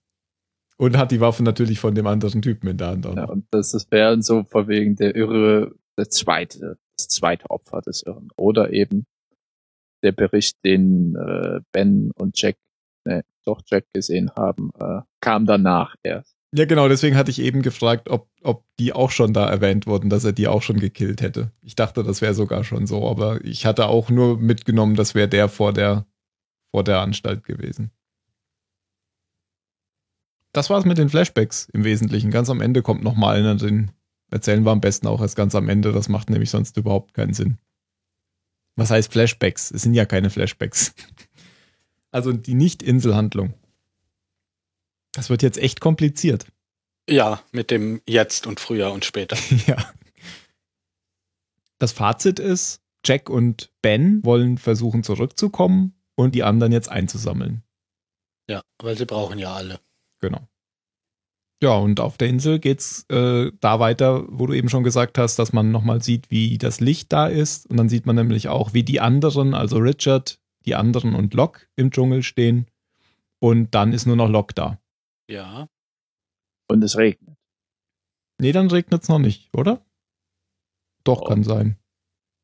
[0.77, 3.07] Und hat die Waffe natürlich von dem anderen Typen in der Hand.
[3.07, 7.51] auch Ja, und das ist wären so vor wegen der Irre, der zweite, das zweite
[7.51, 8.29] Opfer des Irren.
[8.37, 9.07] Oder eben
[10.03, 12.57] der Bericht, den äh, Ben und Jack,
[13.05, 16.35] ne, doch Jack gesehen haben, äh, kam danach erst.
[16.57, 20.09] Ja, genau, deswegen hatte ich eben gefragt, ob, ob die auch schon da erwähnt wurden,
[20.09, 21.51] dass er die auch schon gekillt hätte.
[21.63, 25.29] Ich dachte, das wäre sogar schon so, aber ich hatte auch nur mitgenommen, das wäre
[25.29, 26.07] der vor der
[26.75, 27.93] vor der Anstalt gewesen.
[30.53, 32.33] Das war's mit den Flashbacks im Wesentlichen.
[32.33, 33.93] Ganz am Ende kommt noch mal einer, den
[34.31, 35.93] erzählen wir am besten auch erst ganz am Ende.
[35.93, 37.59] Das macht nämlich sonst überhaupt keinen Sinn.
[38.77, 39.71] Was heißt Flashbacks?
[39.71, 40.95] Es sind ja keine Flashbacks.
[42.11, 43.55] Also die Nicht-Inselhandlung.
[45.15, 46.47] Das wird jetzt echt kompliziert.
[47.11, 49.37] Ja, mit dem Jetzt und früher und später.
[49.67, 49.93] Ja.
[51.81, 57.65] Das Fazit ist, Jack und Ben wollen versuchen zurückzukommen und die anderen jetzt einzusammeln.
[58.49, 59.81] Ja, weil sie brauchen ja alle.
[60.21, 60.47] Genau.
[61.63, 65.39] Ja, und auf der Insel geht's äh, da weiter, wo du eben schon gesagt hast,
[65.39, 67.71] dass man nochmal sieht, wie das Licht da ist.
[67.71, 71.67] Und dann sieht man nämlich auch, wie die anderen, also Richard, die anderen und Locke
[71.77, 72.67] im Dschungel stehen.
[73.41, 74.79] Und dann ist nur noch Locke da.
[75.31, 75.69] Ja.
[76.69, 77.37] Und es regnet.
[78.41, 79.85] Nee, dann regnet's noch nicht, oder?
[81.05, 81.25] Doch, Oh.
[81.25, 81.79] kann sein.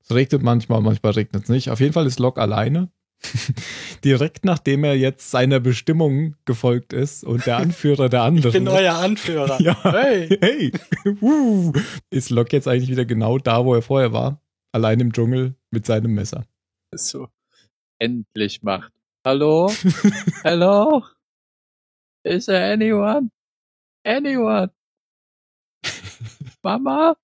[0.03, 1.70] Es regnet manchmal, manchmal regnet es nicht.
[1.70, 2.90] Auf jeden Fall ist Locke alleine.
[4.04, 8.48] Direkt nachdem er jetzt seiner Bestimmung gefolgt ist und der Anführer der anderen.
[8.48, 9.59] Ich bin euer Anführer.
[9.61, 9.76] Ja.
[9.83, 10.38] Hey.
[10.40, 10.72] Hey,
[11.20, 11.72] uh,
[12.11, 14.40] ist Locke jetzt eigentlich wieder genau da, wo er vorher war?
[14.72, 16.44] Allein im Dschungel mit seinem Messer.
[16.94, 17.28] So
[18.00, 18.92] endlich macht.
[19.24, 19.70] Hallo?
[20.44, 21.04] Hallo?
[22.24, 23.30] Is there anyone?
[24.04, 24.70] Anyone?
[26.62, 27.16] Mama?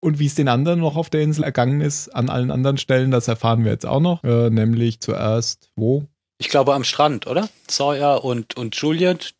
[0.00, 3.10] Und wie es den anderen noch auf der Insel ergangen ist, an allen anderen Stellen,
[3.10, 4.24] das erfahren wir jetzt auch noch.
[4.24, 6.06] Äh, nämlich zuerst wo?
[6.38, 7.48] Ich glaube am Strand, oder?
[7.68, 9.34] Sawyer und, und Juliet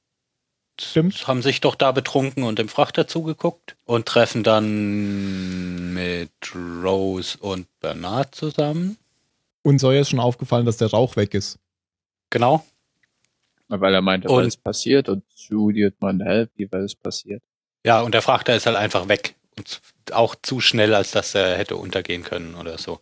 [0.78, 1.26] Stimmt.
[1.26, 7.66] haben sich doch da betrunken und dem Frachter zugeguckt und treffen dann mit Rose und
[7.80, 8.98] Bernard zusammen.
[9.62, 11.58] Und Sawyer ist schon aufgefallen, dass der Rauch weg ist.
[12.28, 12.64] Genau.
[13.68, 17.42] Weil er meinte, ist passiert und Juliet meinte, hä, wie war es passiert?
[17.84, 19.36] Ja, und der Frachter ist halt einfach weg.
[19.56, 19.80] Und
[20.12, 23.00] auch zu schnell, als dass er hätte untergehen können oder so.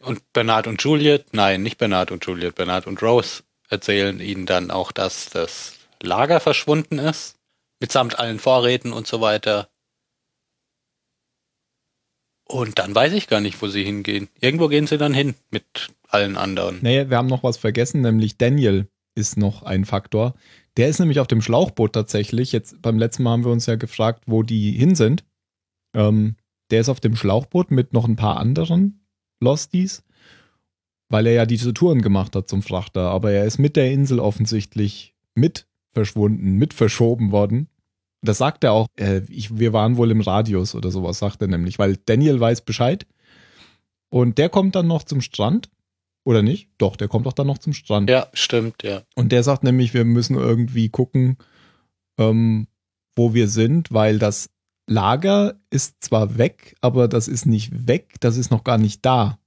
[0.00, 4.70] Und Bernard und Juliet, nein, nicht Bernard und Juliet, Bernard und Rose erzählen ihnen dann
[4.70, 7.36] auch, dass das Lager verschwunden ist.
[7.80, 9.68] Mitsamt allen Vorräten und so weiter.
[12.48, 14.28] Und dann weiß ich gar nicht, wo sie hingehen.
[14.40, 15.64] Irgendwo gehen sie dann hin mit
[16.08, 16.78] allen anderen.
[16.82, 20.34] Naja, wir haben noch was vergessen, nämlich Daniel ist noch ein Faktor.
[20.76, 22.52] Der ist nämlich auf dem Schlauchboot tatsächlich.
[22.52, 25.24] Jetzt beim letzten Mal haben wir uns ja gefragt, wo die hin sind.
[25.96, 26.36] Ähm,
[26.70, 29.06] der ist auf dem Schlauchboot mit noch ein paar anderen
[29.40, 30.04] Losties,
[31.08, 33.10] weil er ja diese Touren gemacht hat zum Frachter.
[33.10, 37.68] Aber er ist mit der Insel offensichtlich mit verschwunden, mit verschoben worden.
[38.20, 38.86] Das sagt er auch.
[38.98, 42.62] Äh, ich, wir waren wohl im Radius oder sowas, sagt er nämlich, weil Daniel weiß
[42.62, 43.06] Bescheid.
[44.10, 45.70] Und der kommt dann noch zum Strand.
[46.24, 46.68] Oder nicht?
[46.78, 48.10] Doch, der kommt doch dann noch zum Strand.
[48.10, 49.02] Ja, stimmt, ja.
[49.14, 51.36] Und der sagt nämlich, wir müssen irgendwie gucken,
[52.18, 52.66] ähm,
[53.14, 54.50] wo wir sind, weil das
[54.86, 59.38] Lager ist zwar weg, aber das ist nicht weg, das ist noch gar nicht da.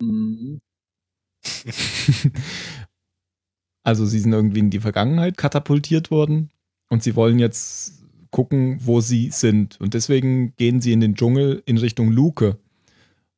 [0.00, 0.60] Mhm.
[3.82, 6.50] also sie sind irgendwie in die Vergangenheit katapultiert worden
[6.90, 9.80] und sie wollen jetzt gucken, wo sie sind.
[9.80, 12.58] Und deswegen gehen sie in den Dschungel in Richtung Luke,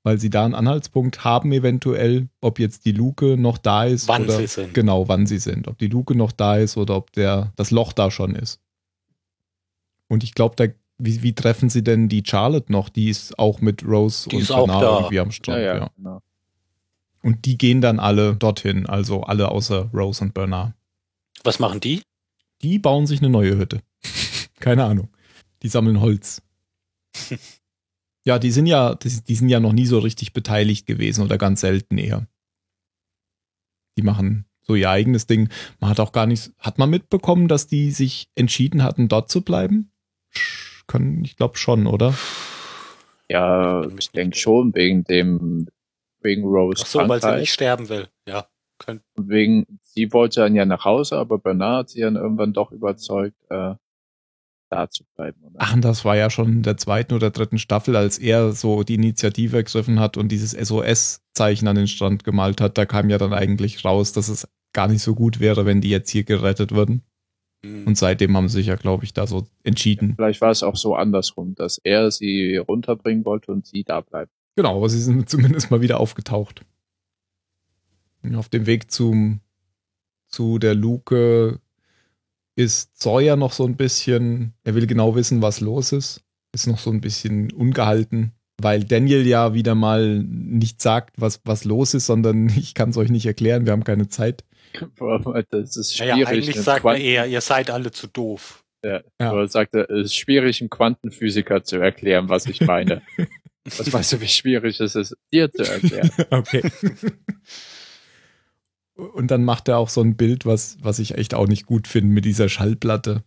[0.03, 4.09] weil sie da einen Anhaltspunkt haben, eventuell, ob jetzt die Luke noch da ist.
[4.09, 4.75] Wann oder, sie sind.
[4.75, 5.69] Genau, wann sie sind.
[5.69, 8.61] Ob die Luke noch da ist oder ob der, das Loch da schon ist.
[10.09, 10.67] Und ich glaube, da,
[10.99, 12.89] wie, wie treffen sie denn die Charlotte noch?
[12.89, 14.99] Die ist auch mit Rose Die und da.
[14.99, 15.61] irgendwie am Ja, Strand.
[15.61, 15.91] ja, ja.
[15.97, 16.23] genau.
[17.23, 20.75] Und die gehen dann alle dorthin, also alle außer Rose und Bernard.
[21.43, 22.03] Was machen die?
[22.63, 23.81] Die bauen sich eine neue Hütte.
[24.61, 25.09] Keine Ahnung.
[25.63, 26.43] Die sammeln Holz.
[28.25, 31.39] ja, die sind ja, die, die sind ja noch nie so richtig beteiligt gewesen oder
[31.39, 32.27] ganz selten eher.
[33.97, 35.49] Die machen so ihr eigenes Ding.
[35.81, 39.43] Man hat auch gar nicht, hat man mitbekommen, dass die sich entschieden hatten, dort zu
[39.43, 39.91] bleiben?
[40.87, 42.15] Können, ich glaube schon, oder?
[43.29, 45.69] Ja, ich denke schon wegen dem,
[46.21, 48.09] wegen Rose Ach so, weil sie nicht sterben will.
[48.29, 48.47] Ja.
[48.79, 52.53] Könnt, Und wegen, sie wollte dann ja nach Hause, aber Bernard hat sie dann irgendwann
[52.53, 53.75] doch überzeugt, äh,
[54.69, 55.41] da zu bleiben.
[55.45, 55.55] Oder?
[55.59, 58.83] Ach, und das war ja schon in der zweiten oder dritten Staffel, als er so
[58.83, 62.77] die Initiative ergriffen hat und dieses SOS-Zeichen an den Strand gemalt hat.
[62.77, 65.91] Da kam ja dann eigentlich raus, dass es gar nicht so gut wäre, wenn die
[65.91, 67.03] jetzt hier gerettet würden.
[67.65, 67.87] Hm.
[67.87, 70.15] Und seitdem haben sie sich ja, glaube ich, da so entschieden.
[70.17, 74.31] Vielleicht war es auch so andersrum, dass er sie runterbringen wollte und sie da bleibt.
[74.55, 76.63] Genau, aber sie sind zumindest mal wieder aufgetaucht.
[78.35, 79.41] Auf dem Weg zum,
[80.29, 81.61] zu der Luke
[82.57, 86.23] ist Sawyer noch so ein bisschen, er will genau wissen, was los ist.
[86.53, 91.65] Ist noch so ein bisschen ungehalten, weil Daniel ja wieder mal nicht sagt, was, was
[91.65, 94.45] los ist, sondern ich kann es euch nicht erklären, wir haben keine Zeit.
[95.51, 96.29] Das ist naja, schwierig.
[96.29, 98.65] eigentlich einen sagt er Quanten- eher, ihr seid alle zu doof.
[98.85, 99.03] Ja.
[99.19, 103.03] Aber sagt er, es ist schwierig, einem Quantenphysiker zu erklären, was ich meine.
[103.65, 106.11] was weißt du, wie schwierig es ist, dir zu erklären?
[106.31, 106.63] Okay.
[108.97, 111.89] Und dann macht er auch so ein Bild, was, was ich echt auch nicht gut
[111.89, 113.25] finde mit dieser Schallplatte.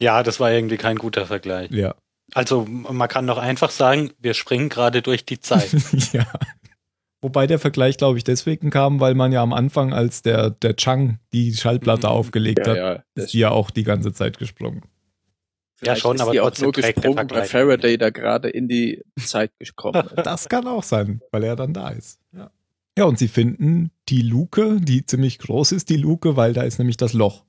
[0.00, 1.70] Ja, das war irgendwie kein guter Vergleich.
[1.70, 1.94] Ja.
[2.34, 5.70] Also man kann doch einfach sagen, wir springen gerade durch die Zeit.
[6.12, 6.26] ja.
[7.22, 10.76] Wobei der Vergleich, glaube ich, deswegen kam, weil man ja am Anfang, als der, der
[10.76, 12.12] Chang die Schallplatte Mhm.
[12.12, 13.02] aufgelegt Ja, hat, ja.
[13.14, 14.82] Ist die ja auch die ganze Zeit gesprungen.
[15.76, 17.44] Vielleicht schon, ist aber die auch nur gesprungen, weil.
[17.44, 20.16] Faraday da gerade in die Zeit gekommen ist.
[20.24, 22.20] Das kann auch sein, weil er dann da ist.
[22.32, 22.50] Ja.
[22.98, 26.78] ja, und sie finden die Luke, die ziemlich groß ist, die Luke, weil da ist
[26.78, 27.45] nämlich das Loch.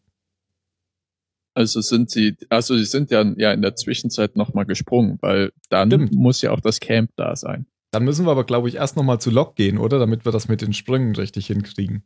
[1.58, 5.90] Also sind sie, also sie sind ja, ja in der Zwischenzeit nochmal gesprungen, weil dann
[5.90, 6.14] Stimmt.
[6.14, 7.66] muss ja auch das Camp da sein.
[7.90, 9.98] Dann müssen wir aber, glaube ich, erst nochmal zu Lok gehen, oder?
[9.98, 12.04] Damit wir das mit den Sprüngen richtig hinkriegen.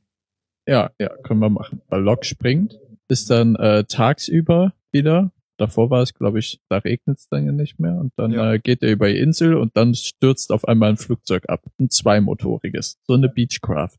[0.65, 1.81] Ja, ja, können wir machen.
[1.89, 5.33] Weil Lok springt, ist dann äh, tagsüber wieder.
[5.57, 7.95] Davor war es, glaube ich, da regnet es dann ja nicht mehr.
[7.97, 8.53] Und dann Ja.
[8.53, 11.65] äh, geht er über die Insel und dann stürzt auf einmal ein Flugzeug ab.
[11.77, 12.99] Ein zweimotoriges.
[13.05, 13.97] So eine Beechcraft.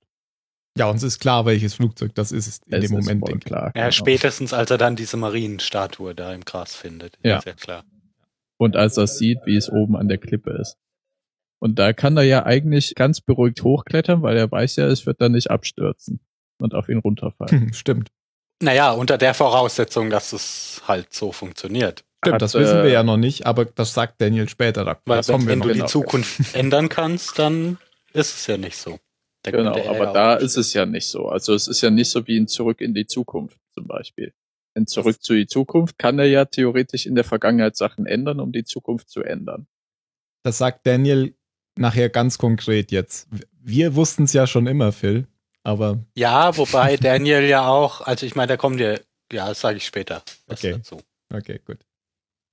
[0.79, 3.73] Ja, uns ist klar, welches Flugzeug das ist in Es dem ist Moment, denke klar.
[3.75, 3.91] Ja, genau.
[3.91, 7.19] spätestens als er dann diese Marienstatue da im Gras findet.
[7.23, 7.39] Ja.
[7.39, 7.85] Ist ja klar.
[8.57, 10.79] Und als er sieht, wie es oben an der Klippe ist.
[11.59, 15.21] Und da kann er ja eigentlich ganz beruhigt hochklettern, weil er weiß ja, es wird
[15.21, 16.21] dann nicht abstürzen.
[16.59, 17.73] und auf ihn runterfallen.
[17.75, 18.09] Stimmt.
[18.63, 22.05] Naja, unter der Voraussetzung, dass es halt so funktioniert.
[22.25, 24.85] Stimmt, Hat, das wissen wir äh, ja noch nicht, aber das sagt Daniel später.
[24.85, 25.67] Da Weil wenn noch.
[25.67, 25.87] du die genau.
[25.87, 27.79] Zukunft ändern kannst, dann
[28.13, 29.01] ist es ja nicht so.
[29.43, 31.29] Da Genau, er aber da ist es ja nicht so.
[31.29, 34.33] Also es ist ja nicht so wie in Zurück in die Zukunft zum Beispiel.
[34.75, 38.53] In Zurück zu die Zukunft kann er ja theoretisch in der Vergangenheit Sachen ändern, um
[38.53, 39.67] die Zukunft zu ändern.
[40.45, 41.35] Das sagt Daniel
[41.77, 43.29] nachher ganz konkret jetzt.
[43.61, 45.27] Wir wussten es ja schon immer, Phil,
[45.63, 48.95] aber Ja, wobei Daniel ja auch, also ich meine, da kommt ja,
[49.33, 50.23] ja, das sage ich später.
[50.47, 50.73] was Okay.
[50.73, 51.01] Dazu.
[51.33, 51.79] okay, gut.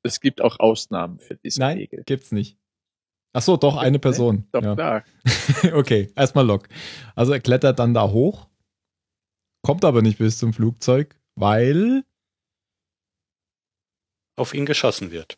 [0.03, 2.03] Es gibt auch Ausnahmen für diese Nein, Regel.
[2.05, 2.57] gibt's nicht.
[3.33, 4.47] Ach so, doch eine Person.
[4.51, 4.75] Doch ja.
[4.75, 5.03] klar.
[5.73, 6.67] Okay, erstmal Lok.
[7.15, 8.47] Also er klettert dann da hoch,
[9.61, 12.03] kommt aber nicht bis zum Flugzeug, weil
[14.37, 15.37] Auf ihn geschossen wird.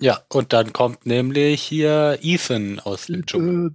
[0.00, 3.74] Ja, und dann kommt nämlich hier Ethan aus dem Dschungel.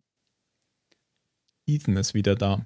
[1.67, 2.65] Ethan ist wieder da.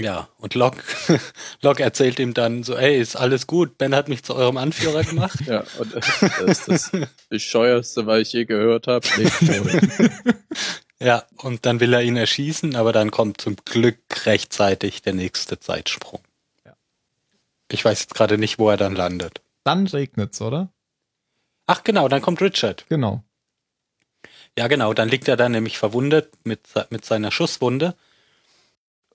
[0.00, 0.82] Ja, und Locke,
[1.62, 5.04] Locke erzählt ihm dann so, ey, ist alles gut, Ben hat mich zu eurem Anführer
[5.04, 5.38] gemacht.
[5.46, 6.90] Ja, und das ist das
[7.28, 9.06] bescheuerste, was ich je gehört habe.
[11.00, 15.60] Ja, und dann will er ihn erschießen, aber dann kommt zum Glück rechtzeitig der nächste
[15.60, 16.20] Zeitsprung.
[16.64, 16.76] Ja.
[17.70, 19.42] Ich weiß jetzt gerade nicht, wo er dann landet.
[19.64, 20.72] Dann regnet's, oder?
[21.66, 22.86] Ach genau, dann kommt Richard.
[22.88, 23.22] Genau.
[24.56, 27.94] Ja, genau, dann liegt er da nämlich verwundet mit, mit seiner Schusswunde.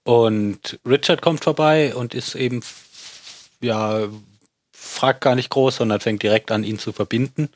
[0.03, 2.61] Und Richard kommt vorbei und ist eben,
[3.61, 4.07] ja,
[4.71, 7.49] fragt gar nicht groß, sondern fängt direkt an, ihn zu verbinden.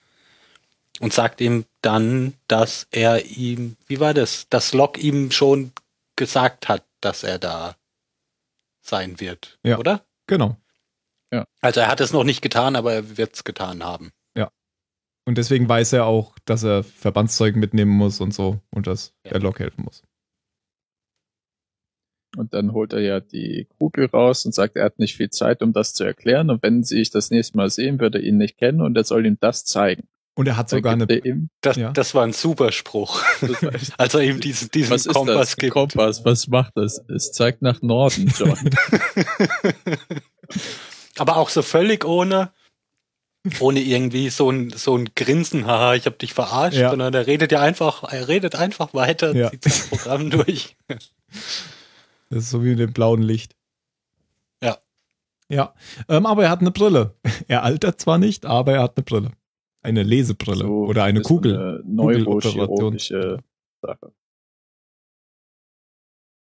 [0.99, 5.71] Und sagt ihm dann, dass er ihm, wie war das, dass Locke ihm schon
[6.15, 7.75] gesagt hat, dass er da
[8.82, 9.77] sein wird, Ja.
[9.79, 10.06] oder?
[10.27, 10.58] Genau.
[11.62, 14.12] Also er hat es noch nicht getan, aber er wird es getan haben.
[15.25, 19.32] Und deswegen weiß er auch, dass er Verbandszeug mitnehmen muss und so und dass Ja.
[19.32, 20.03] der Lok helfen muss.
[22.43, 25.62] Und dann holt er ja die Kugel raus und sagt, er hat nicht viel Zeit,
[25.62, 26.49] um das zu erklären.
[26.49, 29.03] Und wenn sie sich das nächste Mal sehen, wird er ihn nicht kennen und er
[29.03, 30.03] soll ihm das zeigen.
[30.36, 31.06] Und er hat sogar eine.
[31.13, 31.91] ihm, Das, Ja.
[31.91, 33.21] das war ein super Spruch.
[33.97, 35.58] Als er ihm diesen, diesen was ist Kompass das?
[35.58, 35.73] gibt.
[35.73, 37.03] Kompass, was macht das?
[37.08, 38.58] Es zeigt nach Norden, John.
[41.17, 42.51] Aber auch so völlig ohne,
[43.60, 46.89] ohne irgendwie so ein, so ein Grinsen, haha, ich hab dich verarscht, Ja.
[46.89, 49.51] sondern er redet ja einfach, er redet einfach weiter, Ja.
[49.51, 50.75] zieht das Programm durch.
[52.29, 53.55] Das ist so wie mit dem blauen Licht.
[54.63, 54.77] Ja.
[55.49, 55.73] Ja.
[56.07, 57.15] Ähm, aber er hat eine Brille.
[57.47, 59.31] Er altert zwar nicht, aber er hat eine Brille.
[59.81, 61.55] Eine Lesebrille So oder eine ist Kugel.
[61.57, 62.55] Eine Kugeloperation.
[62.55, 63.39] neurochirurgische
[63.81, 64.13] Sache.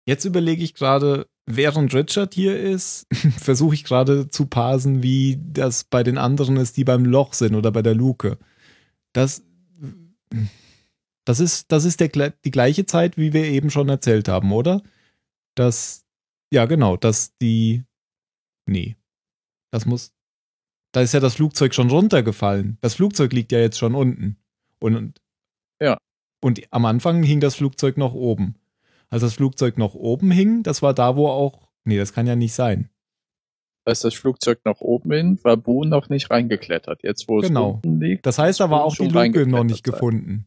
[0.05, 3.05] Jetzt überlege ich gerade, während Richard hier ist,
[3.37, 7.55] versuche ich gerade zu parsen, wie das bei den anderen ist, die beim Loch sind
[7.55, 8.37] oder bei der Luke.
[9.13, 9.43] Das,
[11.25, 14.81] das ist, das ist der, die gleiche Zeit, wie wir eben schon erzählt haben, oder?
[15.55, 16.05] Dass,
[16.51, 17.83] ja genau, dass die,
[18.65, 18.95] nee,
[19.71, 20.13] das muss,
[20.91, 22.77] da ist ja das Flugzeug schon runtergefallen.
[22.81, 24.37] Das Flugzeug liegt ja jetzt schon unten.
[24.79, 25.21] Und, und
[25.81, 25.97] Ja.
[26.43, 28.55] Und am Anfang hing das Flugzeug noch oben.
[29.09, 31.67] Als das Flugzeug noch oben hing, das war da, wo auch.
[31.85, 32.89] Nee, das kann ja nicht sein.
[33.85, 37.03] Als das Flugzeug nach oben hin, war Boone noch nicht reingeklettert.
[37.03, 37.71] Jetzt, wo es Genau.
[37.83, 38.25] unten liegt.
[38.25, 39.93] Das heißt, da war auch die Luke noch nicht sein.
[39.93, 40.45] gefunden.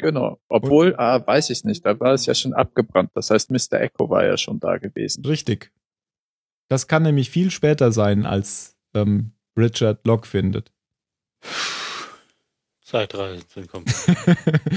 [0.00, 0.40] Genau.
[0.48, 3.10] Obwohl, ah, weiß ich nicht, da war es ja schon abgebrannt.
[3.12, 3.82] Das heißt, Mr.
[3.82, 5.22] Echo war ja schon da gewesen.
[5.26, 5.72] Richtig.
[6.68, 10.72] Das kann nämlich viel später sein, als ähm, Richard Locke findet.
[12.82, 13.84] Zeitreisen sind kommen.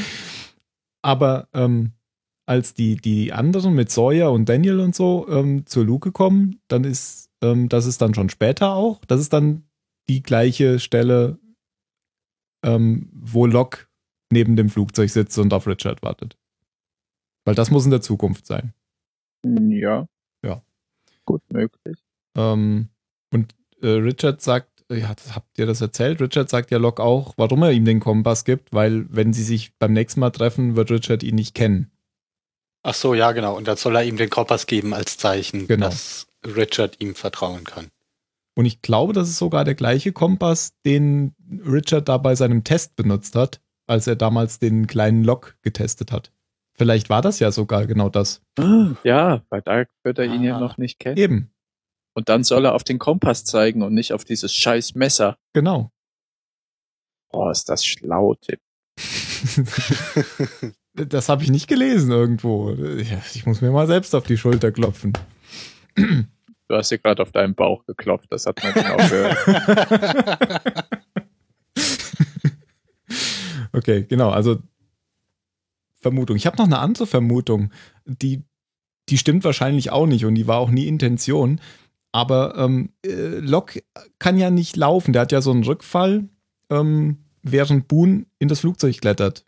[1.01, 1.93] Aber ähm,
[2.45, 6.83] als die, die anderen mit Sawyer und Daniel und so ähm, zur Luke kommen, dann
[6.83, 9.05] ist ähm, das ist dann schon später auch.
[9.05, 9.63] Das ist dann
[10.09, 11.39] die gleiche Stelle,
[12.61, 13.87] ähm, wo Locke
[14.33, 16.37] neben dem Flugzeug sitzt und auf Richard wartet.
[17.45, 18.73] Weil das muss in der Zukunft sein.
[19.45, 20.07] Hm, Ja.
[20.43, 20.61] Ja.
[21.25, 21.97] Gut möglich.
[22.35, 22.89] Ähm,
[23.31, 26.21] und äh, Richard sagt, ja, das, habt ihr das erzählt?
[26.21, 29.73] Richard sagt ja Locke auch, warum er ihm den Kompass gibt, weil wenn sie sich
[29.79, 31.89] beim nächsten Mal treffen, wird Richard ihn nicht kennen.
[32.83, 33.55] Ach so, ja, genau.
[33.55, 35.85] Und dann soll er ihm den Kompass geben als Zeichen, Genau.
[35.85, 37.87] dass Richard ihm vertrauen kann.
[38.55, 41.33] Und ich glaube, das ist sogar der gleiche Kompass, den
[41.65, 46.31] Richard da bei seinem Test benutzt hat, als er damals den kleinen Lok getestet hat.
[46.75, 48.41] Vielleicht war das ja sogar genau das.
[49.03, 50.59] Ja, weil da wird er ihn ja Ah.
[50.59, 51.17] noch nicht kennen.
[51.17, 51.49] Eben,
[52.15, 55.37] Und dann soll er auf den Kompass zeigen und nicht auf dieses scheiß Messer.
[55.53, 55.91] genau.
[57.31, 58.59] Boah, ist das schlau, Tipp.
[60.93, 62.71] das habe ich nicht gelesen irgendwo.
[62.71, 65.13] Ja, Ich muss mir mal selbst auf die Schulter klopfen.
[65.95, 69.37] Du hast dir gerade auf deinen Bauch geklopft, das hat man genau gehört.
[73.73, 74.29] okay, genau.
[74.29, 74.59] Also
[75.95, 76.35] Vermutung.
[76.35, 77.71] Ich habe noch eine andere Vermutung,
[78.05, 78.43] die
[79.09, 81.59] die stimmt wahrscheinlich auch nicht und die war auch nie Intention.
[82.13, 83.83] Aber ähm, äh, Locke
[84.19, 85.13] kann ja nicht laufen.
[85.13, 86.29] Der hat ja so einen Rückfall,
[86.69, 89.45] ähm, während Boone in das Flugzeug klettert.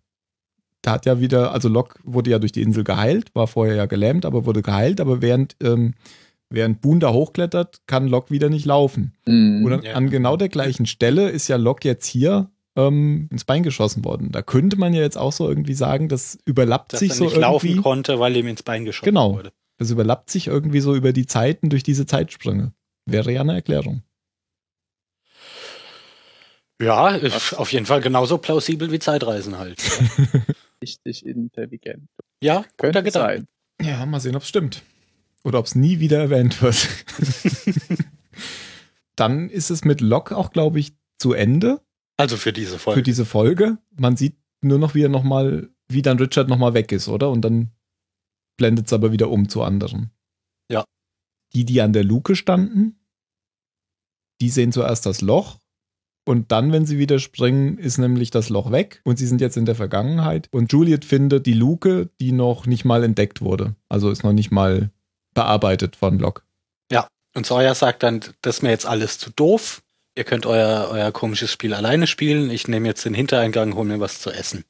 [0.81, 3.85] Da hat ja wieder, also Locke wurde ja durch die Insel geheilt, war vorher ja
[3.85, 4.99] gelähmt, aber wurde geheilt.
[4.99, 5.93] Aber während, ähm,
[6.49, 9.13] während Boone da hochklettert, kann Locke wieder nicht laufen.
[9.25, 9.63] Mhm.
[9.63, 9.93] Und an, Ja.
[9.93, 14.31] an genau der gleichen Stelle ist ja Locke jetzt hier ähm, ins Bein geschossen worden.
[14.31, 17.23] Da könnte man ja jetzt auch so irgendwie sagen, das überlappt Dass sich er so
[17.25, 17.69] nicht irgendwie.
[17.73, 19.35] laufen konnte, weil ihm ins Bein geschossen Genau.
[19.35, 19.51] wurde.
[19.77, 22.73] Das überlappt sich irgendwie so über die Zeiten durch diese Zeitsprünge.
[23.05, 24.03] Wäre ja eine Erklärung.
[26.81, 29.81] Ja, ist auf jeden Fall genauso plausibel wie Zeitreisen halt.
[30.81, 32.09] Richtig intelligent.
[32.41, 33.47] Ja, Könnte sein.
[33.81, 34.83] Ja, mal sehen, ob es stimmt.
[35.43, 36.87] Oder ob es nie wieder erwähnt wird.
[39.15, 41.81] Dann ist es mit Locke auch, glaube ich, zu Ende
[42.17, 42.99] Also für diese Folge.
[42.99, 43.77] für diese Folge.
[43.95, 47.07] Man sieht nur noch, wie er noch mal, wie dann Richard noch mal weg ist,
[47.07, 47.29] oder?
[47.29, 47.71] Und dann
[48.57, 50.11] blendet es aber wieder um zu anderen.
[50.71, 50.85] Ja.
[51.53, 52.99] Die, die an der Luke standen,
[54.41, 55.59] die sehen zuerst das Loch.
[56.27, 59.01] Und dann, wenn sie wieder springen, ist nämlich das Loch weg.
[59.03, 60.49] Und sie sind jetzt in der Vergangenheit.
[60.51, 63.75] Und Juliet findet die Luke, die noch nicht mal entdeckt wurde.
[63.89, 64.89] Also ist noch nicht mal
[65.35, 66.41] bearbeitet von Locke.
[67.35, 69.83] Und Sawyer sagt dann, das ist mir jetzt alles zu doof.
[70.17, 72.49] Ihr könnt euer, euer komisches Spiel alleine spielen.
[72.49, 74.63] Ich nehme jetzt den Hintereingang, hol mir was zu essen.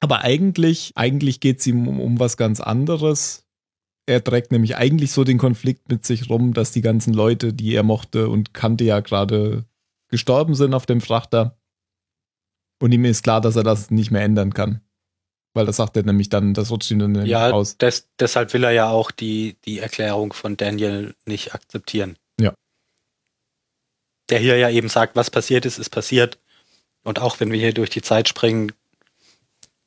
[0.00, 3.44] Aber eigentlich, eigentlich geht es ihm um, um was ganz anderes.
[4.06, 7.74] Er trägt nämlich eigentlich so den Konflikt mit sich rum, dass die ganzen Leute, die
[7.74, 9.64] er mochte und kannte, ja gerade
[10.08, 11.58] gestorben sind auf dem Frachter.
[12.80, 14.80] Und ihm ist klar, dass er das nicht mehr ändern kann.
[15.54, 17.76] Weil das sagt er nämlich dann, das rutscht ihm dann Ja, aus.
[17.78, 22.16] des, deshalb will er ja auch die, die Erklärung von Daniel nicht akzeptieren.
[24.30, 26.38] Der hier ja eben sagt, was passiert ist, ist passiert.
[27.02, 28.72] Und auch wenn wir hier durch die Zeit springen,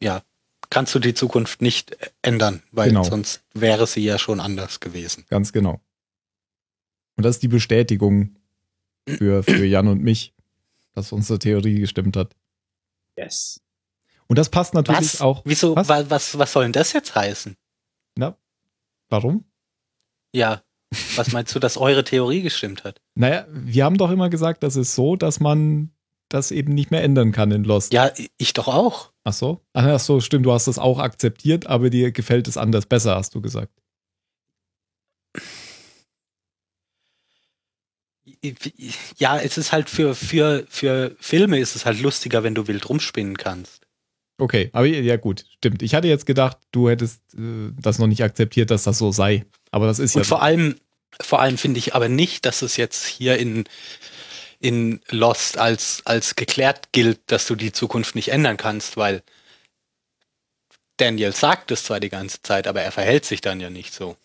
[0.02, 0.24] ja,
[0.70, 3.04] kannst du die Zukunft nicht ändern, weil Genau.
[3.04, 5.26] sonst wäre sie ja schon anders gewesen.
[5.30, 5.80] Ganz genau.
[7.18, 8.36] Und das ist die Bestätigung
[9.08, 10.34] für, für Jan und mich,
[10.94, 12.36] dass unsere Theorie gestimmt hat.
[13.18, 13.62] Yes.
[14.28, 15.22] Und das passt natürlich Was?
[15.22, 15.42] auch.
[15.46, 15.90] Wieso, Was?
[15.90, 16.10] was?
[16.10, 17.56] Was, was soll denn das jetzt heißen?
[18.16, 18.38] Na,
[19.10, 19.44] warum?
[20.34, 20.64] Ja,
[21.16, 23.02] was meinst du, dass eure Theorie gestimmt hat?
[23.16, 25.92] Naja, wir haben doch immer gesagt, das ist so, dass man
[26.30, 27.94] das eben nicht mehr ändern kann in Lost.
[27.94, 29.12] Ja, ich doch auch.
[29.24, 29.62] Ach so?
[29.74, 33.36] Ach so, stimmt, du hast das auch akzeptiert, aber dir gefällt es anders besser, hast
[33.36, 33.72] du gesagt.
[39.18, 42.90] Ja, es ist halt für, für, für Filme ist es halt lustiger, wenn du wild
[42.90, 43.81] rumspinnen kannst.
[44.42, 45.84] Okay, aber ja gut, stimmt.
[45.84, 49.46] Ich hatte jetzt gedacht, du hättest äh, das noch nicht akzeptiert, dass das so sei.
[49.70, 50.78] Aber das ist ja Und vor allem,
[51.22, 53.66] vor allem finde ich aber nicht, dass es jetzt hier in,
[54.60, 59.22] in Lost als, als geklärt gilt, dass du die Zukunft nicht ändern kannst, weil
[60.98, 64.18] Daniel sagt es zwar die ganze Zeit, aber er verhält sich dann ja nicht so.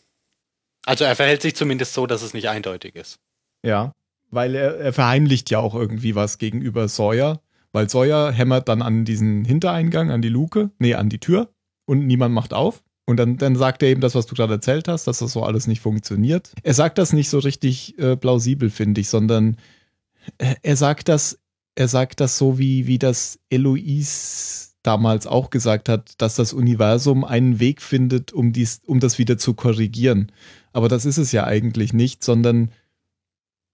[0.86, 3.18] Also er verhält sich zumindest so, dass es nicht eindeutig ist.
[3.62, 3.92] Ja,
[4.30, 7.42] weil er, er verheimlicht ja auch irgendwie was gegenüber Sawyer,
[7.76, 11.50] weil Sawyer hämmert dann an diesen Hintereingang, an die Luke, nee, an die Tür
[11.84, 12.82] und niemand macht auf.
[13.04, 15.42] Und dann, dann sagt er eben das, was du gerade erzählt hast, dass das so
[15.42, 16.54] alles nicht funktioniert.
[16.62, 19.58] Er sagt das nicht so richtig äh, plausibel, finde ich, sondern
[20.38, 21.38] er, er sagt das,
[21.74, 27.24] er sagt das so, wie, wie das Eloise damals auch gesagt hat, dass das Universum
[27.24, 30.32] einen Weg findet, um, dies, um das wieder zu korrigieren.
[30.72, 32.70] Aber das ist es ja eigentlich nicht, sondern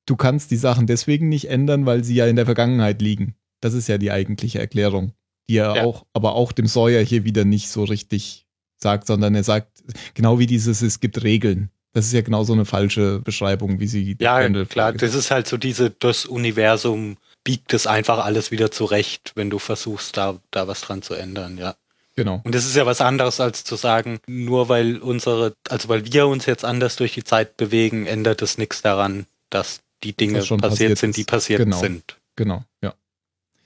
[0.07, 3.37] du kannst die Sachen deswegen nicht ändern, weil sie ja in der Vergangenheit liegen.
[3.63, 5.13] Das ist ja die eigentliche Erklärung,
[5.49, 5.85] die er Ja.
[5.85, 8.45] auch, aber auch dem Sawyer hier wieder nicht so richtig
[8.77, 9.83] sagt, sondern er sagt,
[10.15, 11.71] genau wie dieses, es gibt Regeln.
[11.95, 15.31] Das ist ja genau so eine falsche Beschreibung, wie sie Ja, Randall klar, das ist
[15.31, 20.39] halt so diese, das Universum biegt es einfach alles wieder zurecht, wenn du versuchst, da,
[20.51, 21.75] da was dran zu ändern, ja.
[22.15, 22.41] Genau.
[22.45, 26.27] Und das ist ja was anderes als zu sagen, nur weil unsere, also weil wir
[26.27, 30.61] uns jetzt anders durch die Zeit bewegen, ändert es nichts daran, dass die Dinge schon
[30.61, 31.79] passiert, passiert sind, die passiert Genau.
[31.79, 32.17] sind.
[32.37, 32.95] Genau, ja.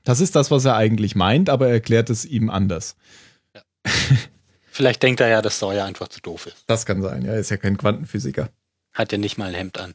[0.07, 2.95] Das ist das, was er eigentlich meint, aber er erklärt es ihm anders.
[4.71, 6.63] Vielleicht denkt er ja, dass Sawyer einfach zu doof ist.
[6.69, 8.49] Das kann sein, ja, er ist ja kein Quantenphysiker.
[8.95, 9.95] Hat ja nicht mal ein Hemd an.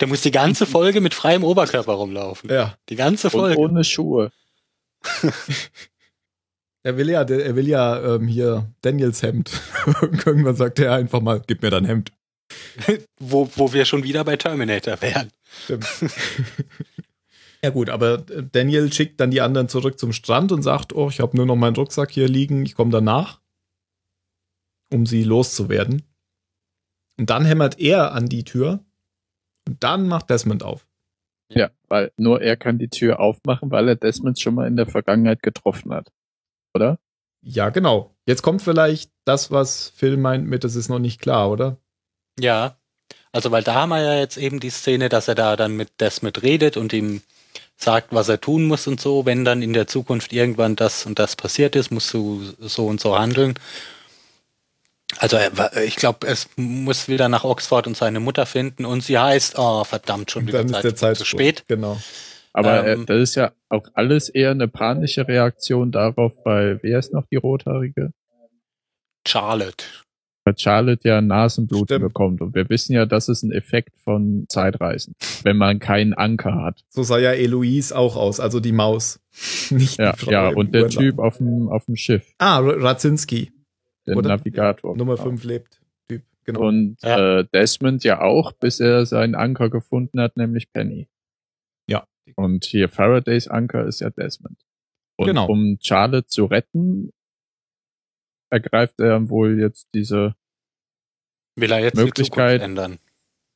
[0.00, 2.50] Der muss die ganze Folge mit freiem Oberkörper rumlaufen.
[2.50, 2.76] Ja.
[2.90, 3.58] Die ganze Und Folge.
[3.58, 4.30] ohne Schuhe.
[6.84, 9.50] Er will ja, er will ja ähm, hier Daniels Hemd.
[10.24, 12.12] Irgendwann sagt er einfach mal, gib mir dein Hemd.
[13.18, 15.30] Wo, wo wir schon wieder bei Terminator wären.
[15.64, 15.86] Stimmt.
[17.62, 21.08] Ja gut, aber äh, Daniel schickt dann die anderen zurück zum Strand und sagt, oh,
[21.08, 23.40] ich habe nur noch meinen Rucksack hier liegen, ich komme danach,
[24.92, 26.02] um sie loszuwerden.
[27.18, 28.84] Und dann hämmert er an die Tür
[29.66, 30.86] und dann macht Desmond auf.
[31.50, 34.86] Ja, weil nur er kann die Tür aufmachen, weil er Desmond schon mal in der
[34.86, 36.12] Vergangenheit getroffen hat.
[36.74, 36.98] Oder?
[37.40, 38.14] Ja, genau.
[38.26, 41.78] Jetzt kommt vielleicht das, was Phil meint mit, das ist noch nicht klar, oder?
[42.38, 42.76] Ja.
[43.32, 46.00] Also, weil da haben wir ja jetzt eben die Szene, dass er da dann mit
[46.00, 47.22] Desmond redet und ihm
[47.80, 49.24] sagt, was er tun muss und so.
[49.24, 53.00] Wenn dann in der Zukunft irgendwann das und das passiert ist, musst du so und
[53.00, 53.54] so handeln.
[55.18, 59.18] Also er- ich glaube, es muss wieder nach Oxford und seine Mutter finden und sie
[59.18, 61.64] heißt, oh verdammt, schon wieder dann ist Zeit, der zu spät.
[61.68, 61.98] Genau.
[62.52, 66.98] Aber Ähm, äh, das ist ja auch alles eher eine panische Reaktion darauf, weil wer
[66.98, 68.10] ist noch die Rothaarige?
[69.26, 69.84] Charlotte.
[70.48, 72.02] Weil Charlotte ja Nasenbluten Stimmt.
[72.04, 72.40] bekommt.
[72.40, 76.84] Und wir wissen ja, das ist ein Effekt von Zeitreisen, wenn man keinen Anker hat.
[76.88, 79.20] So sah ja Eloise auch aus, also die Maus.
[79.70, 80.98] Nicht Ja, die Frau ja und der Urlaub.
[80.98, 83.52] Typ auf dem, auf dem Schiff, Ah, Radzinski.
[84.06, 84.28] der Oder?
[84.30, 84.96] Navigator.
[84.96, 85.28] Nummer Genau.
[85.28, 85.82] 5 lebt.
[86.08, 86.22] Typ.
[86.44, 86.60] Genau.
[86.66, 87.40] Und Ja.
[87.40, 91.08] äh, Desmond ja auch, bis er seinen Anker gefunden hat, nämlich Penny.
[91.86, 92.04] Ja.
[92.36, 94.56] Und hier Faradays Anker ist ja Desmond.
[95.16, 95.46] Und Genau.
[95.46, 97.10] um Charlotte zu retten,
[98.50, 100.34] ergreift er wohl jetzt diese,
[101.56, 102.98] Will er jetzt Möglichkeit- die Zukunft ändern.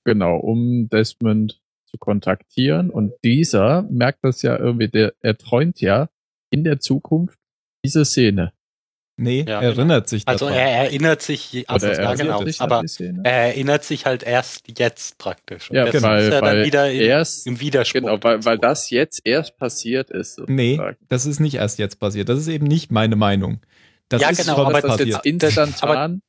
[0.05, 2.91] genau, um Desmond zu kontaktieren.
[2.91, 6.09] Und dieser merkt das ja irgendwie, der, er träumt ja
[6.51, 7.39] in der Zukunft
[7.85, 8.53] diese Szene.
[9.19, 10.59] nee, Ja, er erinnert sich Also daran.
[10.61, 12.83] er erinnert sich, also, Oder ja, erinnert genau, sich aber
[13.25, 15.71] er erinnert sich halt erst jetzt praktisch.
[15.71, 18.01] Und ja, deswegen weil, ist er weil dann wieder im, erst, im Widerspruch.
[18.01, 20.41] genau, weil, weil das jetzt erst passiert ist.
[20.49, 20.97] nee, sozusagen.
[21.09, 22.29] das ist nicht erst jetzt passiert.
[22.29, 23.61] Das ist eben nicht meine Meinung.
[24.13, 26.23] Das Ja, ist genau, schon aber das jetzt instantan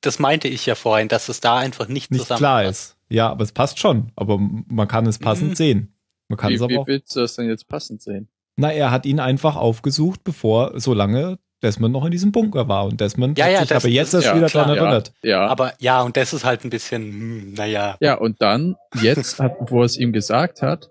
[0.00, 2.96] das meinte ich ja vorhin, dass es da einfach nicht, nicht klar ist.
[3.08, 4.12] Ja, aber es passt schon.
[4.16, 5.54] Aber man kann es passend Mhm.
[5.54, 5.96] sehen.
[6.28, 6.86] Man kann Wie, es aber wie auch.
[6.86, 8.28] willst du das denn jetzt passend sehen?
[8.56, 12.84] Na, er hat ihn einfach aufgesucht, bevor, solange Desmond noch in diesem Bunker war.
[12.84, 14.64] Und Desmond Ja, hat ja, sich das- aber jetzt das- erst ja, wieder klar.
[14.66, 15.12] daran erinnert.
[15.22, 17.96] Ja, Aber ja, und das ist halt ein bisschen, hm, naja.
[18.00, 20.90] ja, und dann, jetzt, hat, wo er es ihm gesagt hat,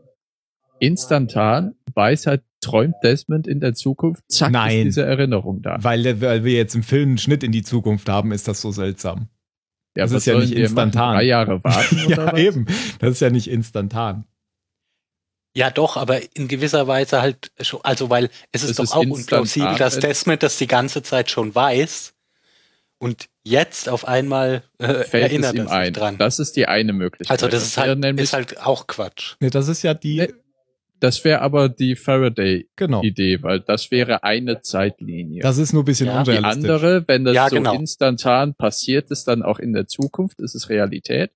[0.79, 4.79] instantan weiß halt, träumt Desmond in der Zukunft, zack, Nein.
[4.79, 5.77] ist diese Erinnerung da.
[5.81, 8.71] Weil, weil wir jetzt im Film einen Schnitt in die Zukunft haben, ist das so
[8.71, 9.29] seltsam.
[9.95, 10.61] Ja, das ist ja nicht machen?
[10.63, 11.15] instantan.
[11.15, 12.39] Drei Jahre warten oder ja, was?
[12.39, 12.65] eben.
[12.99, 14.25] Das ist ja nicht instantan.
[15.55, 18.93] Ja, doch, aber in gewisser Weise halt schon, also weil es ist Es doch ist
[18.93, 22.15] auch unplausibel, dass Desmond das die ganze Zeit schon weiß
[22.97, 25.93] und jetzt auf einmal äh, Fällt erinnert es er ihm sich ein.
[25.93, 26.17] dran.
[26.17, 27.29] Das ist die eine Möglichkeit.
[27.39, 29.35] also das ist halt, nämlich, ist halt auch Quatsch.
[29.41, 30.33] Nee, das ist ja die, Nee.
[31.03, 33.01] Das wäre aber die Faraday-Idee, genau.
[33.43, 35.41] weil das wäre eine Zeitlinie.
[35.41, 36.23] Das ist nur ein bisschen Ja.
[36.23, 36.69] Die unrealistisch.
[36.71, 37.73] andere, wenn das Ja, so genau.
[37.75, 41.31] instantan passiert ist, dann auch in der Zukunft, ist es Realität.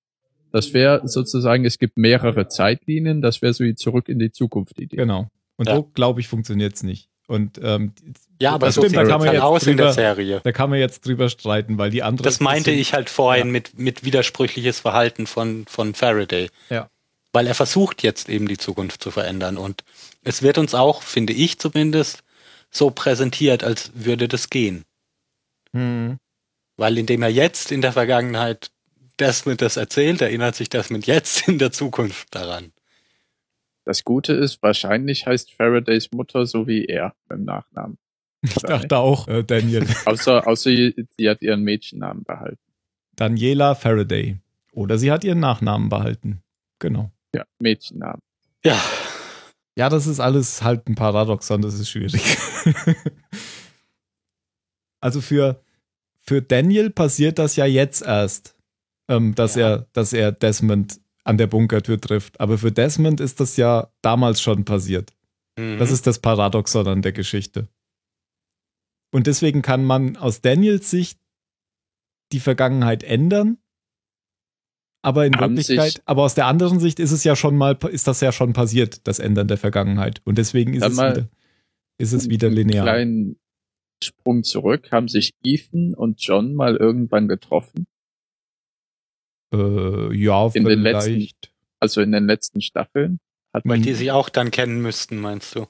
[0.52, 4.80] Das wäre sozusagen, es gibt mehrere Zeitlinien, das wäre so die Zurück in die Zukunft
[4.80, 4.96] Idee.
[4.96, 5.28] Genau.
[5.58, 5.76] Und Ja.
[5.76, 7.10] so, glaube ich, funktioniert's nicht.
[7.28, 7.92] Und ähm,
[8.42, 9.94] Ja, aber das so stimmt, da sieht kann es man jetzt aus in der drüber,
[9.94, 10.40] Serie.
[10.44, 12.24] da kann man jetzt drüber streiten, weil die andere.
[12.24, 16.50] Das meinte bisschen- ich halt vorhin mit, mit widersprüchliches Verhalten von, von Faraday.
[16.70, 16.90] Ja.
[17.38, 19.58] Weil er versucht jetzt eben die Zukunft zu verändern.
[19.60, 19.84] Und
[20.24, 22.24] es wird uns auch, finde ich zumindest,
[22.72, 24.86] so präsentiert, als würde das gehen.
[25.72, 26.18] Hm.
[26.78, 28.72] Weil indem er jetzt in der Vergangenheit
[29.20, 32.72] Desmond das erzählt, erinnert sich Desmond jetzt in der Zukunft daran.
[33.86, 38.00] Das Gute ist, wahrscheinlich heißt Faradays Mutter so wie er beim Nachnamen.
[38.42, 39.86] Ich dachte auch, äh, Daniel.
[40.06, 42.58] Außer, außer sie hat ihren Mädchennamen behalten.
[43.16, 44.40] Daniela Faraday.
[44.72, 46.42] Oder sie hat ihren Nachnamen behalten.
[46.80, 47.12] Genau.
[47.36, 48.20] Ja, Mädchennamen.
[48.66, 48.82] Ja,
[49.78, 52.22] Ja, das ist alles halt ein Paradoxon, das ist schwierig.
[55.02, 55.62] also für,
[56.22, 58.56] für Daniel passiert das ja jetzt erst,
[59.10, 59.70] ähm, dass, Ja.
[59.70, 62.40] er, dass er Desmond an der Bunkertür trifft.
[62.40, 65.14] Aber für Desmond ist das ja damals schon passiert.
[65.58, 65.78] Mhm.
[65.78, 67.68] Das ist das Paradoxon an der Geschichte.
[69.12, 71.20] Und deswegen kann man aus Daniels Sicht
[72.34, 73.58] die Vergangenheit ändern,
[75.08, 77.78] aber in Haben Wirklichkeit, sich- aber aus der anderen Sicht ist es ja schon mal,
[77.90, 80.22] ist das ja schon passiert, das Ändern der Vergangenheit.
[80.26, 81.28] Und deswegen ist es mal wieder,
[81.98, 82.84] ist es wieder linear.
[82.84, 83.38] Kleinen
[84.04, 84.92] Sprung zurück.
[84.92, 87.88] Haben sich Ethan und John mal irgendwann getroffen?
[89.54, 91.52] Äh, ja, In den letzten- vielleicht.
[91.80, 93.20] Also in den letzten Staffeln?
[93.54, 95.68] Hat Weil man, die sich auch dann kennen müssten, meinst du?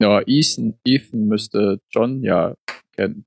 [0.00, 2.54] ja, Ethan, Ethan müsste John ja
[2.92, 3.24] kennen.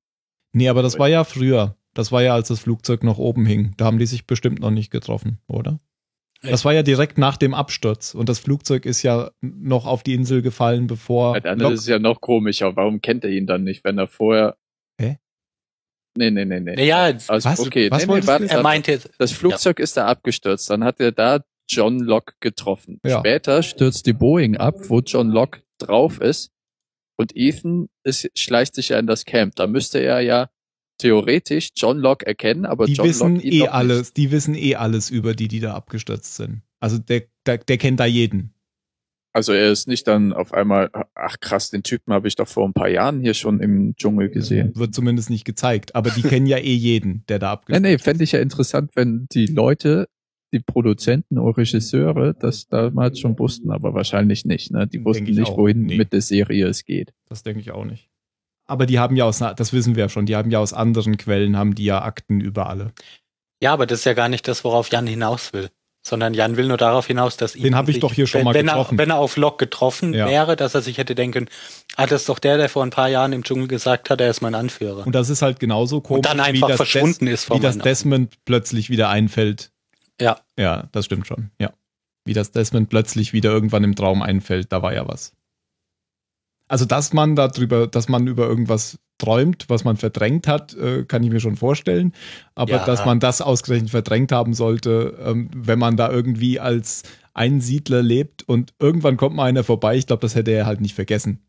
[0.53, 1.75] Nee, aber das war ja früher.
[1.97, 3.73] Das war ja, als das Flugzeug noch oben hing.
[3.77, 5.79] Da haben die sich bestimmt noch nicht getroffen, oder?
[6.43, 10.13] Das war ja direkt nach dem Absturz und das Flugzeug ist ja noch auf die
[10.13, 11.33] Insel gefallen, bevor.
[11.33, 12.75] Ja, dann Lok- ist es ja noch komischer.
[12.75, 14.55] Warum kennt er ihn dann nicht, wenn er vorher.
[15.01, 15.17] Hä?
[16.15, 16.75] Nee, nee, nee, nee.
[16.75, 17.59] Naja, Also, Was?
[17.59, 20.69] okay, Was nee, nee, warte, er meint jetzt, Das Flugzeug ist da abgestürzt.
[20.69, 22.99] Dann hat er da John Locke getroffen.
[23.03, 23.19] Ja.
[23.19, 26.51] Später stürzt die Boeing ab, wo John Locke drauf ist.
[27.19, 29.55] Und Ethan ist, schleicht sich ja in das Camp.
[29.55, 30.49] Da müsste er ja
[30.97, 34.17] theoretisch John Locke erkennen, aber die John wissen Locke eh alles, Nicht.
[34.17, 36.61] die wissen eh alles über die, die da abgestürzt sind.
[36.79, 38.53] Also der, der, der kennt da jeden.
[39.33, 42.67] Also er ist nicht dann auf einmal, ach krass, den Typen habe ich doch vor
[42.67, 44.75] ein paar Jahren hier schon im Dschungel gesehen.
[44.75, 45.93] Wird zumindest nicht gezeigt.
[45.95, 48.91] Aber die kennen ja eh jeden, der da Nee, abgespielt nee, fände ich ja interessant,
[48.95, 50.07] wenn die Leute,
[50.53, 54.71] die Produzenten oder Regisseure das damals schon wussten, aber wahrscheinlich nicht.
[54.71, 54.87] Ne?
[54.87, 55.97] Die wussten ich nicht, wohin Nee.
[55.97, 57.13] mit der Serie es geht.
[57.29, 58.06] Das denke ich auch nicht.
[58.67, 61.17] Aber die haben ja aus, das wissen wir ja schon, die haben ja aus anderen
[61.17, 62.91] Quellen, haben die ja Akten über alle.
[63.61, 65.69] Ja, aber das ist ja gar nicht das, worauf Jan hinaus will.
[66.05, 68.45] Sondern Jan will nur darauf hinaus, dass ihn Den hab ich doch hier schon wenn,
[68.45, 68.97] mal wenn getroffen.
[68.97, 70.27] Er, wenn er auf Locke getroffen Ja.
[70.29, 71.49] wäre, dass er sich hätte denken,
[71.97, 74.29] ah, das ist doch der, der vor ein paar Jahren im Dschungel gesagt hat, er
[74.29, 75.05] ist mein Anführer.
[75.05, 77.57] Und das ist halt genauso komisch, Und dann wie einfach das, verschwunden Des, ist vor
[77.57, 77.77] wie das.
[77.77, 79.71] Desmond plötzlich wieder einfällt.
[80.21, 80.39] Ja.
[80.57, 81.51] Ja, das stimmt schon.
[81.59, 81.71] Ja.
[82.23, 85.33] Wie das Desmond plötzlich wieder irgendwann im Traum einfällt, da war ja was.
[86.67, 91.23] Also, dass man darüber, dass man über irgendwas träumt, was man verdrängt hat, äh, kann
[91.23, 92.13] ich mir schon vorstellen.
[92.55, 92.85] Aber Ja.
[92.85, 97.03] dass man das ausgerechnet verdrängt haben sollte, ähm, wenn man da irgendwie als
[97.33, 100.93] Einsiedler lebt und irgendwann kommt mal einer vorbei, ich glaube, das hätte er halt nicht
[100.95, 101.39] vergessen.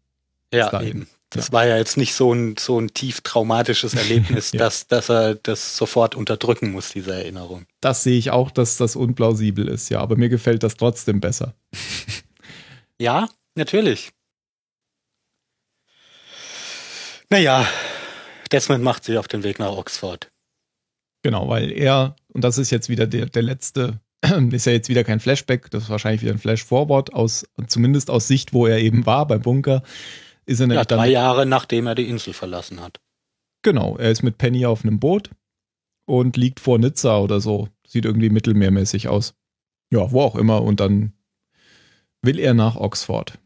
[0.53, 0.89] Ja, dahin.
[0.89, 1.09] eben.
[1.31, 4.61] Das war ja jetzt nicht so ein, so ein tief traumatisches Erlebnis, Ja.
[4.61, 7.67] dass, dass er das sofort unterdrücken muss, diese Erinnerung.
[7.83, 10.01] Das sehe ich auch, dass das unplausibel ist, ja.
[10.01, 11.55] Aber mir gefällt das trotzdem besser.
[13.01, 14.11] Ja, natürlich.
[17.31, 17.67] Naja,
[18.53, 20.31] Desmond macht sich auf den Weg nach Oxford.
[21.23, 24.01] Genau, weil er, und das ist jetzt wieder der, der letzte,
[24.53, 28.29] ist ja jetzt wieder kein Flashback, das ist wahrscheinlich wieder ein Flash-Forward, aus, zumindest aus
[28.29, 29.83] Sicht, wo er eben war, beim Bunker,
[30.47, 33.01] ist er Ja, nämlich drei dann, Jahre nachdem er die Insel verlassen hat.
[33.63, 35.31] genau, er ist mit Penny auf einem Boot
[36.07, 37.69] und liegt vor Nizza oder so.
[37.87, 39.35] Sieht irgendwie mittelmeermäßig aus.
[39.93, 40.63] Ja, wo auch immer.
[40.63, 41.13] Und dann
[42.23, 43.39] will er nach Oxford.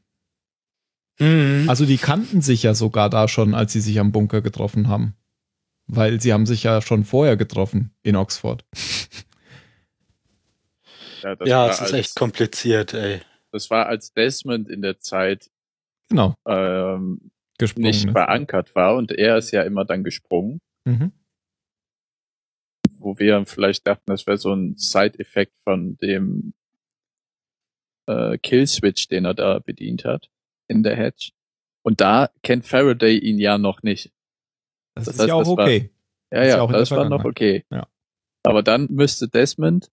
[1.19, 1.67] Mhm.
[1.69, 5.15] Also die kannten sich ja sogar da schon, als sie sich am Bunker getroffen haben.
[5.87, 8.65] Weil sie haben sich ja schon vorher getroffen in Oxford.
[11.23, 13.21] Ja, das, ja, war es ist als, echt kompliziert, ey.
[13.53, 15.51] das war als Desmond in der Zeit
[16.09, 17.87] Genau, ähm, gesprungen.
[17.89, 18.11] nicht ist.
[18.13, 21.13] verankert war und er ist ja immer dann gesprungen, Mhm.
[22.99, 26.55] wo wir vielleicht dachten, das wäre so ein Side-Effekt von dem
[28.09, 30.29] äh, Kill-Switch, den er da bedient hat
[30.73, 31.31] in der Hedge.
[31.85, 34.11] Und da kennt Faraday ihn ja noch nicht.
[34.95, 35.91] Das, Das ist heißt, ja auch das war- okay.
[36.33, 37.65] Ja, Ist ja ja, das war noch okay.
[37.71, 37.87] Ja.
[38.45, 39.91] Aber dann müsste Desmond,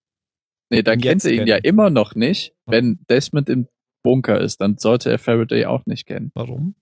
[0.72, 1.66] nee, dann kennt er ihn ja kennen.
[1.66, 2.54] immer noch nicht.
[2.66, 3.68] Wenn Desmond im
[4.04, 6.76] Bunker ist, dann sollte er Faraday auch nicht kennen, Warum?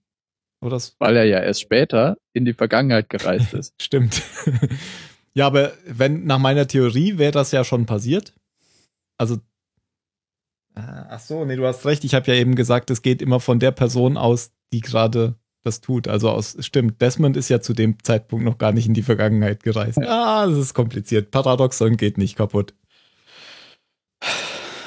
[0.62, 3.74] Das weil er ja erst später in die Vergangenheit gereist ist.
[3.82, 4.22] stimmt.
[5.34, 8.34] ja, aber wenn nach meiner Theorie wäre das ja schon passiert.
[9.20, 9.38] Also
[11.10, 12.04] Ach so, nee, du hast recht.
[12.04, 15.82] Ich habe ja eben gesagt, es geht immer von der Person aus, die gerade das
[15.82, 16.08] tut.
[16.08, 19.64] Also aus, stimmt, Desmond ist ja zu dem Zeitpunkt noch gar nicht in die Vergangenheit
[19.64, 20.00] gereist.
[20.00, 21.32] Ah, das ist kompliziert.
[21.32, 22.74] Paradoxon geht nicht kaputt.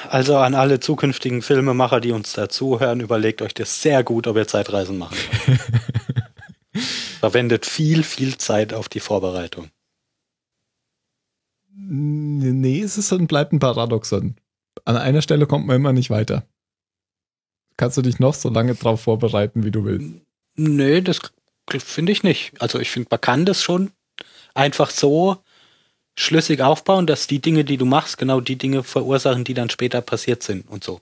[0.09, 4.47] Also an alle zukünftigen Filmemacher, die uns dazuhören, überlegt euch das sehr gut, ob ihr
[4.47, 5.17] Zeitreisen machen
[5.47, 5.59] wollt.
[7.19, 9.69] Verwendet viel, viel Zeit auf die Vorbereitung.
[11.73, 14.35] Nee, es ist und bleibt ein Paradoxon.
[14.85, 16.47] An einer Stelle kommt man immer nicht weiter.
[17.77, 20.13] Kannst du dich noch so lange drauf vorbereiten, wie du willst.
[20.55, 21.19] Nö, das
[21.79, 22.53] finde ich nicht.
[22.61, 23.91] Also ich finde, man kann das schon
[24.53, 25.37] einfach so
[26.15, 30.01] schlüssig aufbauen, dass die Dinge, die du machst, genau die Dinge verursachen, die dann später
[30.01, 31.01] passiert sind und so.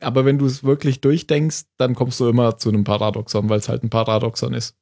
[0.00, 3.68] Aber wenn du es wirklich durchdenkst, dann kommst du immer zu einem Paradoxon, weil es
[3.68, 4.76] halt ein Paradoxon ist.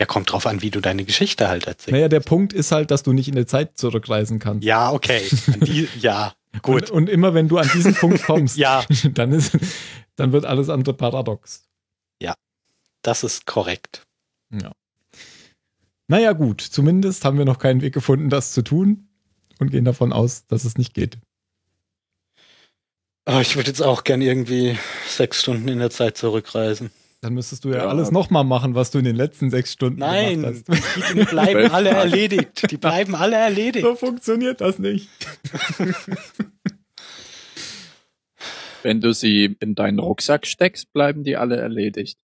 [0.00, 1.92] Ja, kommt drauf an, wie du deine Geschichte halt erzählst.
[1.92, 4.64] Naja, der Punkt ist halt, dass du nicht in der Zeit zurückreisen kannst.
[4.64, 5.28] Ja, okay.
[5.60, 6.32] Die, ja,
[6.62, 6.90] gut.
[6.90, 8.82] Und, und immer wenn du an diesen Punkt kommst, Ja,
[9.12, 9.58] dann, ist,
[10.16, 11.68] dann wird alles andere paradox.
[13.02, 14.06] das ist korrekt.
[14.50, 14.72] Ja.
[16.08, 16.62] Naja, gut.
[16.62, 19.08] Zumindest haben wir noch keinen Weg gefunden, das zu tun
[19.58, 21.18] und gehen davon aus, dass es nicht geht.
[23.26, 26.90] Aber ich würde jetzt auch gern irgendwie sechs Stunden in der Zeit zurückreisen.
[27.22, 27.86] Dann müsstest du ja, Ja.
[27.88, 30.96] alles nochmal machen, was du in den letzten sechs Stunden Nein, gemacht hast.
[30.96, 32.70] die Dinge bleiben alle erledigt.
[32.70, 33.84] Die bleiben alle erledigt.
[33.84, 35.08] So funktioniert das nicht.
[38.82, 42.18] Wenn du sie in deinen Rucksack steckst, bleiben die alle erledigt.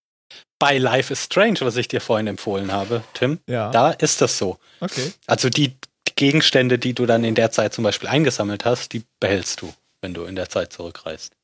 [0.58, 3.70] Bei Life is Strange, was ich dir vorhin empfohlen habe, Tim, Ja.
[3.70, 4.58] da ist das so.
[4.80, 5.12] okay.
[5.26, 5.76] Also die
[6.14, 10.14] Gegenstände, die du dann in der Zeit zum Beispiel eingesammelt hast, die behältst du, wenn
[10.14, 11.36] du in der Zeit zurückreist.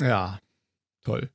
[0.00, 0.38] Ja.
[1.04, 1.28] Toll.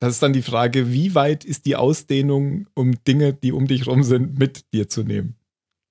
[0.00, 3.86] Das ist dann die Frage, wie weit ist die Ausdehnung, um Dinge, die um dich
[3.86, 5.36] rum sind, mit dir zu nehmen?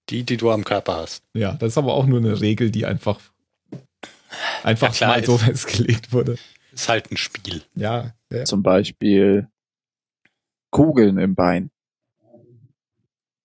[0.09, 1.23] Die, die du am Körper hast.
[1.35, 3.21] Ja, das ist aber auch nur eine Regel, die einfach,
[4.63, 6.37] einfach Ja, klar, mal so festgelegt wurde.
[6.73, 7.61] Ist halt ein Spiel.
[7.75, 8.45] Ja, ja.
[8.45, 9.47] Zum Beispiel
[10.71, 11.69] Kugeln im Bein.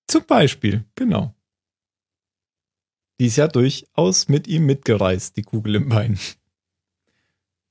[0.09, 1.35] Zum Beispiel, genau.
[3.21, 6.19] Die ist ja durchaus mit ihm mitgereist, die Kugel im Bein.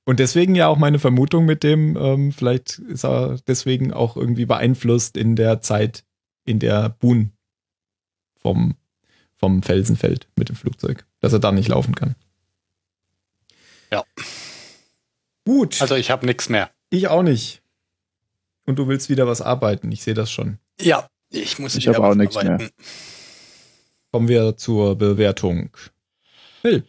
[0.06, 4.46] Und deswegen ja auch meine Vermutung mit dem, ähm, vielleicht ist er deswegen auch irgendwie
[4.46, 6.04] beeinflusst in der Zeit,
[6.46, 7.32] in der Boone
[8.36, 8.76] vom,
[9.38, 12.16] vom Felsen fällt mit dem Flugzeug, dass er da nicht laufen kann.
[13.92, 14.04] Ja.
[15.46, 15.82] Gut.
[15.82, 16.70] Also ich habe nichts mehr.
[16.90, 17.62] Ich auch nicht.
[18.66, 20.58] Und du willst wieder was arbeiten, ich sehe das schon.
[20.82, 22.54] Ja, ich muss Ich wieder habe auch was nichts mehr.
[22.54, 22.70] arbeiten.
[24.12, 25.70] Kommen wir zur Bewertung.
[26.62, 26.84] Phil.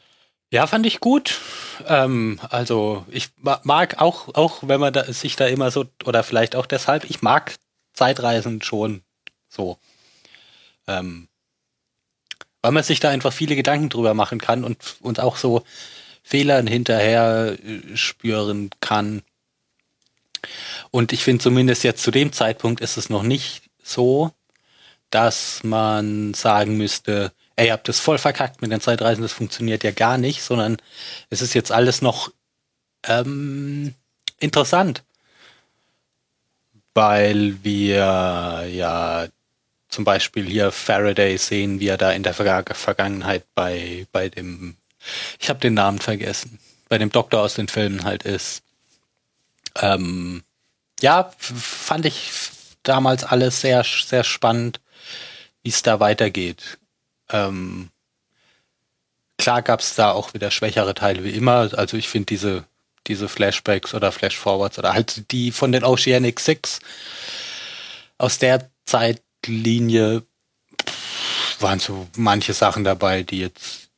[0.54, 1.40] Ja, fand ich gut.
[1.88, 6.22] Ähm, also ich ma- mag auch, auch wenn man da, sich da immer so, oder
[6.22, 7.56] vielleicht auch deshalb, ich mag
[7.92, 9.02] Zeitreisen schon
[9.48, 9.78] so.
[10.86, 11.26] Ähm,
[12.62, 15.64] weil man sich da einfach viele Gedanken drüber machen kann und, und auch so
[16.22, 19.22] Fehlern hinterher äh, spüren kann.
[20.92, 24.30] Und ich finde zumindest jetzt zu dem Zeitpunkt ist es noch nicht so,
[25.10, 29.84] dass man sagen müsste, ey, ihr habt das voll verkackt mit den Zeitreisen, das funktioniert
[29.84, 30.76] ja gar nicht, sondern
[31.30, 32.32] es ist jetzt alles noch
[33.04, 33.94] ähm,
[34.40, 35.04] interessant.
[36.94, 39.26] Weil wir ja
[39.88, 44.76] zum Beispiel hier Faraday sehen, wie er da in der Verga- Vergangenheit bei, bei dem,
[45.38, 48.62] ich habe den Namen vergessen, bei dem Doktor aus den Filmen halt ist.
[49.76, 50.42] Ähm,
[51.00, 52.30] ja, fand ich
[52.82, 54.80] damals alles sehr, sehr spannend,
[55.62, 56.78] wie es da weitergeht.
[57.34, 57.90] Ähm,
[59.38, 61.68] klar gab es da auch wieder schwächere Teile wie immer.
[61.76, 62.64] Also ich finde diese,
[63.08, 66.78] diese Flashbacks oder Flashforwards oder halt die von den Oceanic Six
[68.18, 70.22] aus der Zeitlinie
[71.58, 73.88] waren so manche Sachen dabei, die jetzt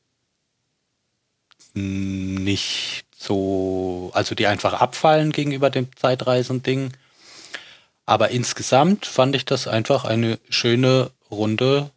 [1.74, 6.92] nicht so, also die einfach abfallen gegenüber dem Zeitreisen-Ding.
[8.06, 11.90] Aber insgesamt fand ich das einfach eine schöne Runde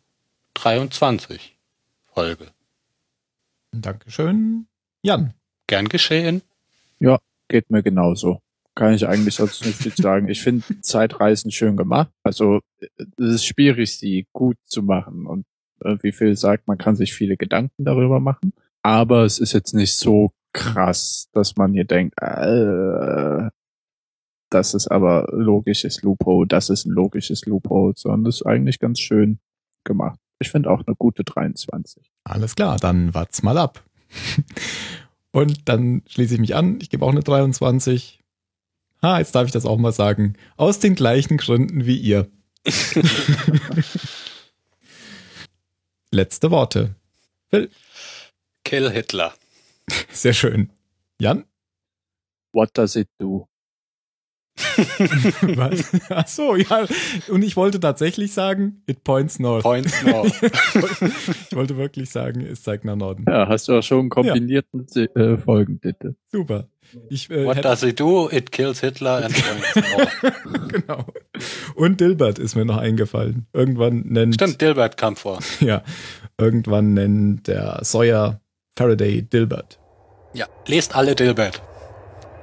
[0.61, 1.57] 23
[2.13, 2.47] Folge.
[3.71, 4.67] Dankeschön.
[5.01, 5.33] Jan.
[5.67, 6.41] Gern geschehen.
[7.49, 8.41] Geht mir genauso.
[8.75, 10.29] Kann ich eigentlich sonst nicht viel sagen.
[10.29, 12.11] Ich finde Zeitreisen schön gemacht.
[12.23, 15.25] Also es ist schwierig, sie gut zu machen.
[15.25, 15.45] Und
[15.81, 18.53] äh, wie Phil sagt, man kann sich viele Gedanken darüber machen.
[18.83, 23.49] Aber es ist jetzt nicht so krass, dass man hier denkt, äh,
[24.51, 28.99] das ist aber logisches Loophole, das ist ein logisches Loophole, sondern das ist eigentlich ganz
[28.99, 29.39] schön
[29.83, 30.19] gemacht.
[30.39, 32.11] Ich finde auch eine gute 23.
[32.23, 33.83] Alles klar, dann wart's mal ab.
[35.31, 36.79] Und dann schließe ich mich an.
[36.81, 38.19] Ich gebe auch eine 23.
[39.01, 40.35] Ha, jetzt darf ich das auch mal sagen.
[40.57, 42.27] Aus den gleichen Gründen wie ihr.
[46.11, 46.95] Letzte Worte.
[47.47, 47.69] Phil.
[48.63, 49.33] Kill Hitler.
[50.11, 50.71] Sehr schön.
[51.19, 51.45] Jan?
[52.51, 53.47] What does it do?
[55.55, 55.91] Was?
[56.09, 56.85] Ach so, ja.
[57.29, 59.63] Und ich wollte tatsächlich sagen, it points north.
[59.63, 60.33] Points north.
[61.49, 63.25] Ich wollte wirklich sagen, es zeigt nach Norden.
[63.27, 64.85] Ja, hast du auch schon kombinierten
[65.15, 66.15] äh, Folgentitel.
[66.31, 66.67] Super.
[67.09, 68.29] Ich, äh, What does it do?
[68.31, 70.67] It kills Hitler and points north.
[70.69, 71.05] genau.
[71.75, 73.47] Und Dilbert ist mir noch eingefallen.
[73.53, 75.39] Irgendwann nennt, Stimmt, Dilbert kam vor.
[75.59, 75.83] ja,
[76.37, 78.41] irgendwann nennt der Sawyer
[78.77, 79.79] Faraday Dilbert.
[80.33, 81.61] Ja, lest alle Dilbert.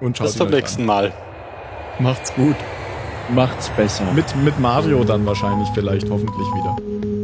[0.01, 1.13] Und schaut Bis zum nächsten Mal.
[1.99, 2.57] Macht's gut.
[3.31, 4.05] Macht's besser.
[4.13, 7.16] Mit, mit Mario dann wahrscheinlich vielleicht hoffentlich wieder.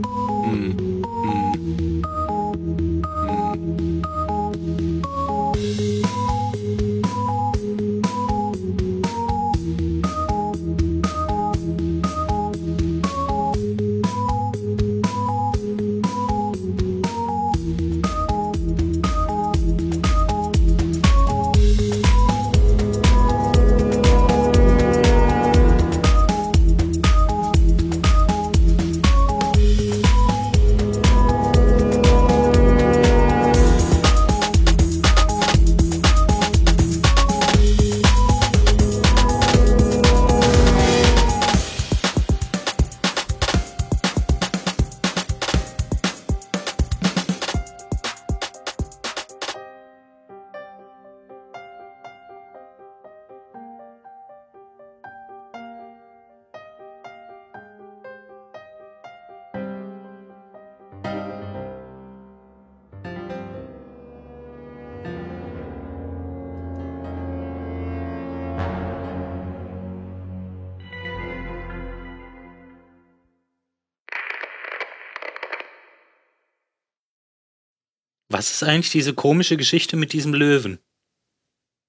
[78.43, 80.81] Was ist eigentlich diese komische Geschichte mit diesem Löwen?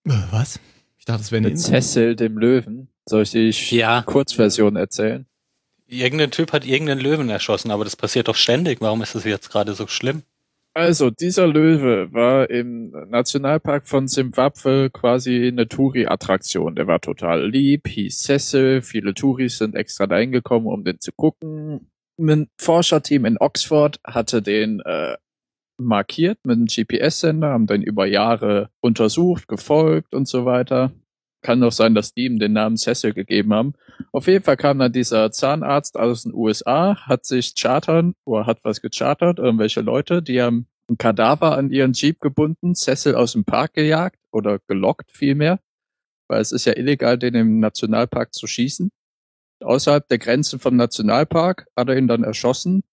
[0.06, 0.60] Äh, Was?
[0.99, 1.82] Ich dachte, es wäre eine Mit Insel.
[1.82, 2.89] Cecil, dem Löwen.
[3.10, 4.04] Soll ich die Ja.
[4.04, 5.26] Kurzversion erzählen?
[5.88, 8.82] Irgendein Typ hat irgendeinen Löwen erschossen, aber das passiert doch ständig.
[8.82, 10.22] Warum ist das jetzt gerade so schlimm?
[10.76, 16.76] Also, dieser Löwe war im Nationalpark von Zimbabwe quasi eine Touri-Attraktion.
[16.76, 18.84] Der war total lieb, hieß Cecil.
[18.84, 21.89] Viele Touris sind extra dahin gekommen, um den zu gucken.
[22.20, 25.18] Ein Forscherteam in Oxford hatte den äh,
[25.78, 30.92] markiert mit einem GPS-Sender, haben den über Jahre untersucht, gefolgt und so weiter.
[31.42, 33.74] Kann doch sein, dass die ihm den Namen Cecil gegeben haben.
[34.12, 38.60] Auf jeden Fall kam dann dieser Zahnarzt aus den USA, hat sich chartern oder hat
[38.64, 43.46] was gechartert, irgendwelche Leute, die haben ein Kadaver an ihren Jeep gebunden, Cecil aus dem
[43.46, 45.60] Park gejagt oder gelockt vielmehr,
[46.28, 48.90] weil es ist ja illegal, den im Nationalpark zu schießen.
[49.62, 52.84] Außerhalb der Grenzen vom Nationalpark hat er ihn dann erschossen,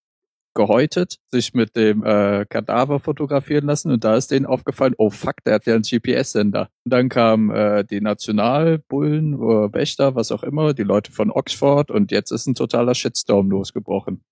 [0.67, 5.37] gehäutet, sich mit dem äh, Kadaver fotografieren lassen und da ist denen aufgefallen, oh fuck,
[5.47, 6.69] der hat ja einen GPS-Sender.
[6.85, 11.91] Und dann kamen äh, die Nationalbullen, äh, Wächter, was auch immer, die Leute von Oxford
[11.91, 14.23] und jetzt ist ein totaler Shitstorm losgebrochen.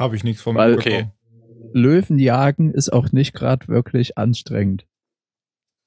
[0.00, 1.12] Habe ich nichts von Weil- mitbekommen.
[1.74, 4.84] Löwenjagen ist auch nicht gerade wirklich anstrengend.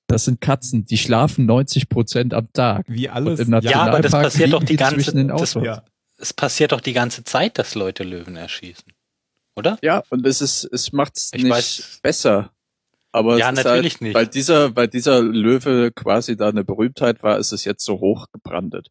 [0.08, 2.86] Das sind Katzen, die schlafen 90 Prozent am Tag.
[2.88, 3.40] Wie Und alles.
[3.40, 5.66] im Ja, aber das passiert doch die ganze- zwischen den das- Autos.
[5.66, 5.84] ja.
[6.18, 8.86] Es passiert doch die ganze Zeit, dass Leute Löwen erschießen.
[9.56, 9.78] Oder?
[9.82, 12.52] Ja, und es ist, es macht's Ich nicht weiß- besser.
[13.12, 14.14] Aber Ja, natürlich halt, nicht.
[14.16, 18.90] Weil dieser, weil dieser Löwe quasi da eine Berühmtheit war, ist es jetzt so hochgebrandet.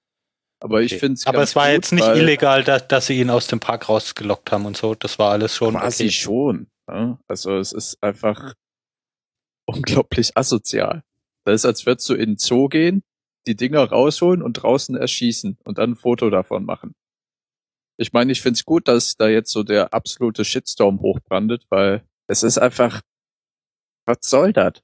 [0.61, 1.01] Aber ich Okay.
[1.01, 3.61] finde es Aber es war gut, jetzt nicht illegal, dass, dass sie ihn aus dem
[3.61, 4.95] Park rausgelockt haben und so.
[4.95, 5.75] Das war alles schon.
[5.75, 6.11] Quasi okay.
[6.13, 6.67] schon.
[6.89, 7.19] Ja?
[7.29, 8.55] Also es ist einfach
[9.67, 11.03] unglaublich asozial.
[11.45, 13.03] Das ist, als würdest du in den Zoo gehen,
[13.47, 16.95] die Dinger rausholen und draußen erschießen und dann ein Foto davon machen.
[17.97, 22.03] Ich meine, ich finde es gut, dass da jetzt so der absolute Shitstorm hochbrandet, weil
[22.27, 23.01] es ist einfach,
[24.07, 24.75] was soll das?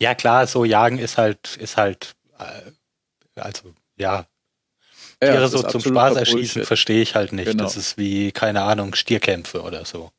[0.00, 4.26] Ja, klar, so jagen ist halt, ist halt, äh, also, ja,
[5.20, 7.46] Tiere das so zum Spaß erschießen, verstehe ich halt nicht.
[7.46, 7.64] Genau.
[7.64, 10.10] Das ist wie, keine Ahnung, Stierkämpfe oder so.